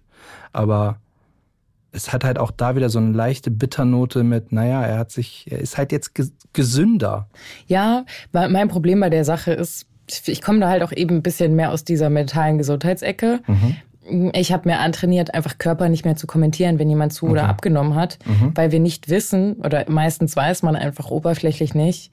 [0.53, 0.97] Aber
[1.91, 5.45] es hat halt auch da wieder so eine leichte Bitternote mit, naja, er hat sich,
[5.51, 7.27] er ist halt jetzt ges- gesünder.
[7.67, 9.85] Ja, mein Problem bei der Sache ist,
[10.25, 13.41] ich komme da halt auch eben ein bisschen mehr aus dieser mentalen Gesundheitsecke.
[14.33, 17.95] Ich habe mir antrainiert, einfach Körper nicht mehr zu kommentieren, wenn jemand zu oder abgenommen
[17.95, 18.19] hat,
[18.55, 22.11] weil wir nicht wissen, oder meistens weiß man einfach oberflächlich nicht,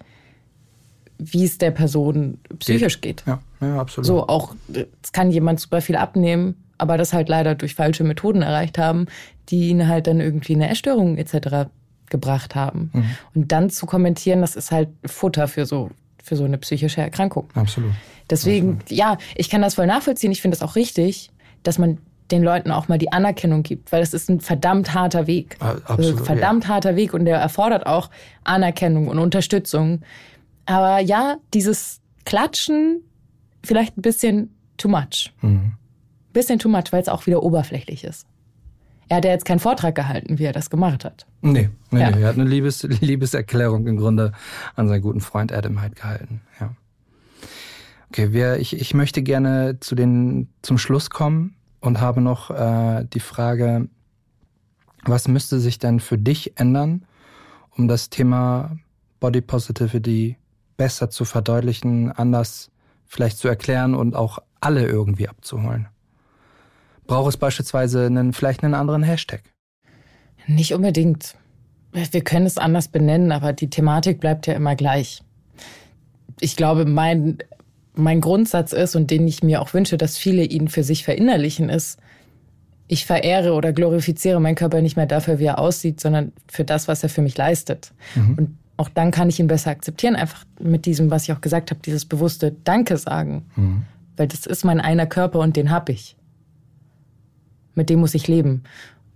[1.20, 3.22] wie es der Person psychisch geht.
[3.26, 4.06] Ja, ja, absolut.
[4.06, 4.54] So, auch,
[5.02, 9.06] es kann jemand super viel abnehmen, aber das halt leider durch falsche Methoden erreicht haben,
[9.50, 11.68] die ihn halt dann irgendwie eine Essstörung etc.
[12.08, 12.90] gebracht haben.
[13.34, 15.90] Und dann zu kommentieren, das ist halt Futter für so,
[16.22, 17.48] für so eine psychische Erkrankung.
[17.54, 17.92] Absolut.
[18.30, 20.32] Deswegen, ja, ich kann das voll nachvollziehen.
[20.32, 21.30] Ich finde das auch richtig,
[21.62, 21.98] dass man
[22.30, 25.54] den Leuten auch mal die Anerkennung gibt, weil das ist ein verdammt harter Weg.
[25.54, 28.08] Ist absolut, ein verdammt harter Weg und der erfordert auch
[28.44, 30.02] Anerkennung und Unterstützung.
[30.70, 33.02] Aber ja, dieses Klatschen
[33.64, 35.32] vielleicht ein bisschen too much.
[35.42, 35.72] Mhm.
[36.32, 38.26] Bisschen too much, weil es auch wieder oberflächlich ist.
[39.08, 41.26] Er hat ja jetzt keinen Vortrag gehalten, wie er das gemacht hat.
[41.42, 42.10] Nee, nee, Ja.
[42.12, 42.22] nee.
[42.22, 44.32] Er hat eine Liebes Liebeserklärung im Grunde
[44.76, 46.42] an seinen guten Freund Adam halt gehalten.
[46.60, 46.70] Ja.
[48.10, 53.04] Okay, wir, ich, ich möchte gerne zu den, zum Schluss kommen und habe noch äh,
[53.12, 53.88] die Frage,
[55.04, 57.04] was müsste sich denn für dich ändern,
[57.76, 58.76] um das Thema
[59.18, 60.36] Body Positivity
[60.81, 62.70] besser zu verdeutlichen, anders
[63.07, 65.89] vielleicht zu erklären und auch alle irgendwie abzuholen?
[67.07, 69.43] Braucht es beispielsweise einen, vielleicht einen anderen Hashtag?
[70.47, 71.37] Nicht unbedingt.
[71.93, 75.22] Wir können es anders benennen, aber die Thematik bleibt ja immer gleich.
[76.41, 77.37] Ich glaube, mein,
[77.93, 81.68] mein Grundsatz ist und den ich mir auch wünsche, dass viele ihn für sich verinnerlichen,
[81.68, 81.99] ist,
[82.89, 86.89] ich verehre oder glorifiziere meinen Körper nicht mehr dafür, wie er aussieht, sondern für das,
[86.89, 87.93] was er für mich leistet.
[88.39, 91.70] Und auch dann kann ich ihn besser akzeptieren, einfach mit diesem, was ich auch gesagt
[91.70, 93.45] habe, dieses bewusste Danke sagen.
[94.16, 96.16] Weil das ist mein einer Körper und den hab ich.
[97.74, 98.62] Mit dem muss ich leben.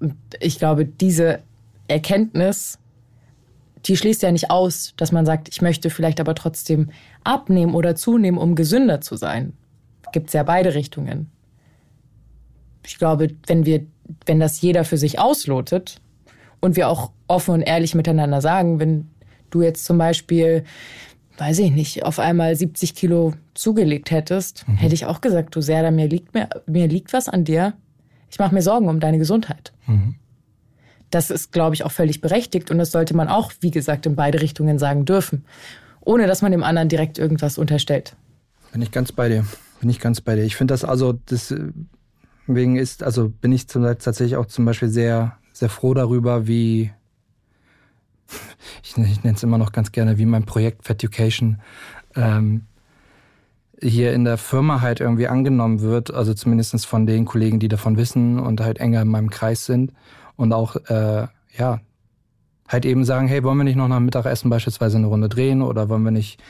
[0.01, 1.41] Und ich glaube, diese
[1.89, 2.79] Erkenntnis,
[3.87, 6.91] die schließt ja nicht aus, dass man sagt, ich möchte vielleicht aber trotzdem
[7.25, 9.55] abnehmen oder zunehmen, um gesünder zu sein.
[10.13, 11.31] Gibt es ja beide Richtungen.
[12.85, 13.87] Ich glaube, wenn wir,
[14.27, 16.03] wenn das jeder für sich auslotet
[16.61, 19.09] und wir auch offen und ehrlich miteinander sagen, wenn
[19.55, 20.65] du jetzt zum Beispiel,
[21.39, 25.91] weiß ich nicht, auf einmal 70 Kilo zugelegt hättest, hätte ich auch gesagt, du Serda,
[25.91, 27.75] mir liegt, mir, mir liegt was an dir.
[28.31, 29.73] Ich mache mir Sorgen um deine Gesundheit.
[31.11, 34.17] Das ist, glaube ich, auch völlig berechtigt und das sollte man auch, wie gesagt, in
[34.17, 35.45] beide Richtungen sagen dürfen,
[36.01, 38.17] ohne dass man dem anderen direkt irgendwas unterstellt.
[38.73, 39.47] Bin ich ganz bei dir.
[39.81, 40.43] Bin ich ganz bei dir.
[40.43, 45.69] Ich finde das also, deswegen ist, also bin ich tatsächlich auch zum Beispiel sehr, sehr
[45.69, 46.91] froh darüber, wie,
[48.83, 51.61] ich, ich nenne es immer noch ganz gerne, wie mein Projekt Feducation
[52.17, 52.63] ähm,
[53.81, 57.97] hier in der Firma halt irgendwie angenommen wird, also zumindest von den Kollegen, die davon
[57.97, 59.93] wissen und halt enger in meinem Kreis sind
[60.37, 61.27] und auch, äh,
[61.57, 61.81] ja,
[62.69, 65.89] halt eben sagen, hey, wollen wir nicht noch nach Mittagessen beispielsweise eine Runde drehen oder
[65.89, 66.41] wollen wir nicht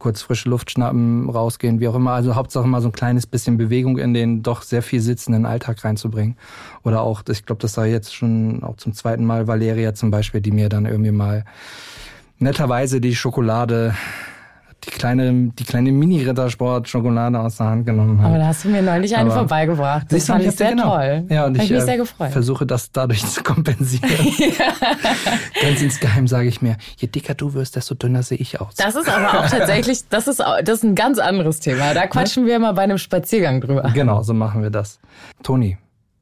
[0.00, 2.10] kurz frische Luft schnappen, rausgehen, wie auch immer.
[2.12, 5.84] Also Hauptsache mal so ein kleines bisschen Bewegung in den doch sehr viel sitzenden Alltag
[5.84, 6.36] reinzubringen.
[6.82, 10.40] Oder auch, ich glaube, das sei jetzt schon auch zum zweiten Mal Valeria zum Beispiel,
[10.40, 11.44] die mir dann irgendwie mal
[12.38, 13.94] netterweise die Schokolade,
[14.84, 18.26] die kleine, die kleine Mini-Rittersport-Schokolade aus der Hand genommen hat.
[18.28, 20.06] Aber da hast du mir neulich eine Aber- vorbeigebracht.
[20.10, 20.96] Das fand ich ich sehr genau.
[20.96, 21.24] toll.
[21.28, 22.30] Ja, und Hab ich, mich äh, sehr gefreut.
[22.30, 24.10] versuche das dadurch zu kompensieren.
[25.62, 28.74] Ganz insgeheim sage ich mir, je dicker du wirst, desto dünner sehe ich aus.
[28.74, 31.94] Das ist aber auch tatsächlich, das ist, das ist ein ganz anderes Thema.
[31.94, 33.90] Da quatschen wir mal bei einem Spaziergang drüber.
[33.94, 34.98] Genau, so machen wir das.
[35.42, 35.76] Toni,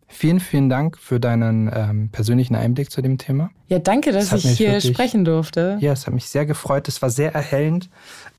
[0.09, 3.51] vielen, vielen Dank für deinen ähm, persönlichen Einblick zu dem Thema.
[3.69, 5.77] Ja, danke, dass Das ich hier wirklich- sprechen durfte.
[5.81, 6.89] Ja, es hat mich sehr gefreut.
[6.89, 7.89] Es war sehr erhellend.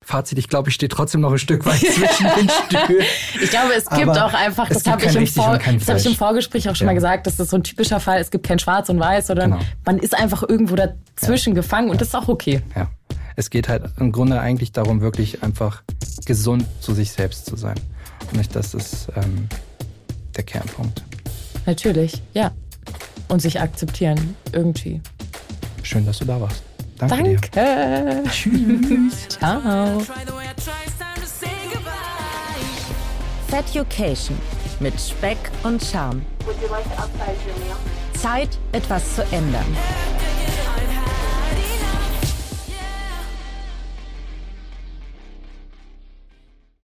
[0.01, 3.03] Fazit, ich glaube, ich stehe trotzdem noch ein Stück weit zwischen den Stühlen.
[3.41, 6.05] Ich glaube, es gibt Aber auch einfach, das habe ich, im Vor das hab ich
[6.07, 6.15] im.
[6.15, 6.91] Vorgespräch auch schon Ja.
[6.91, 9.51] mal gesagt, das ist so ein typischer Fall, es gibt kein Schwarz und Weiß, sondern
[9.51, 9.63] Genau.
[9.85, 12.61] man ist einfach irgendwo dazwischen gefangen und das ist auch okay.
[12.75, 12.89] Ja,
[13.35, 15.83] es geht halt im Grunde eigentlich darum, wirklich einfach
[16.25, 17.75] gesund zu sich selbst zu sein.
[18.33, 19.47] Und ich, das ist ähm,
[20.35, 21.03] der Kernpunkt.
[21.65, 22.51] Natürlich, ja.
[23.27, 25.01] Und sich akzeptieren, irgendwie.
[25.83, 26.63] Schön, dass du da warst.
[26.97, 27.39] Danke, dir.
[27.51, 28.29] Danke.
[28.29, 29.27] Tschüss.
[29.29, 30.01] Ciao.
[33.47, 34.37] Feducation
[34.79, 36.21] mit Speck und Charme.
[38.13, 39.65] Zeit, etwas zu ändern.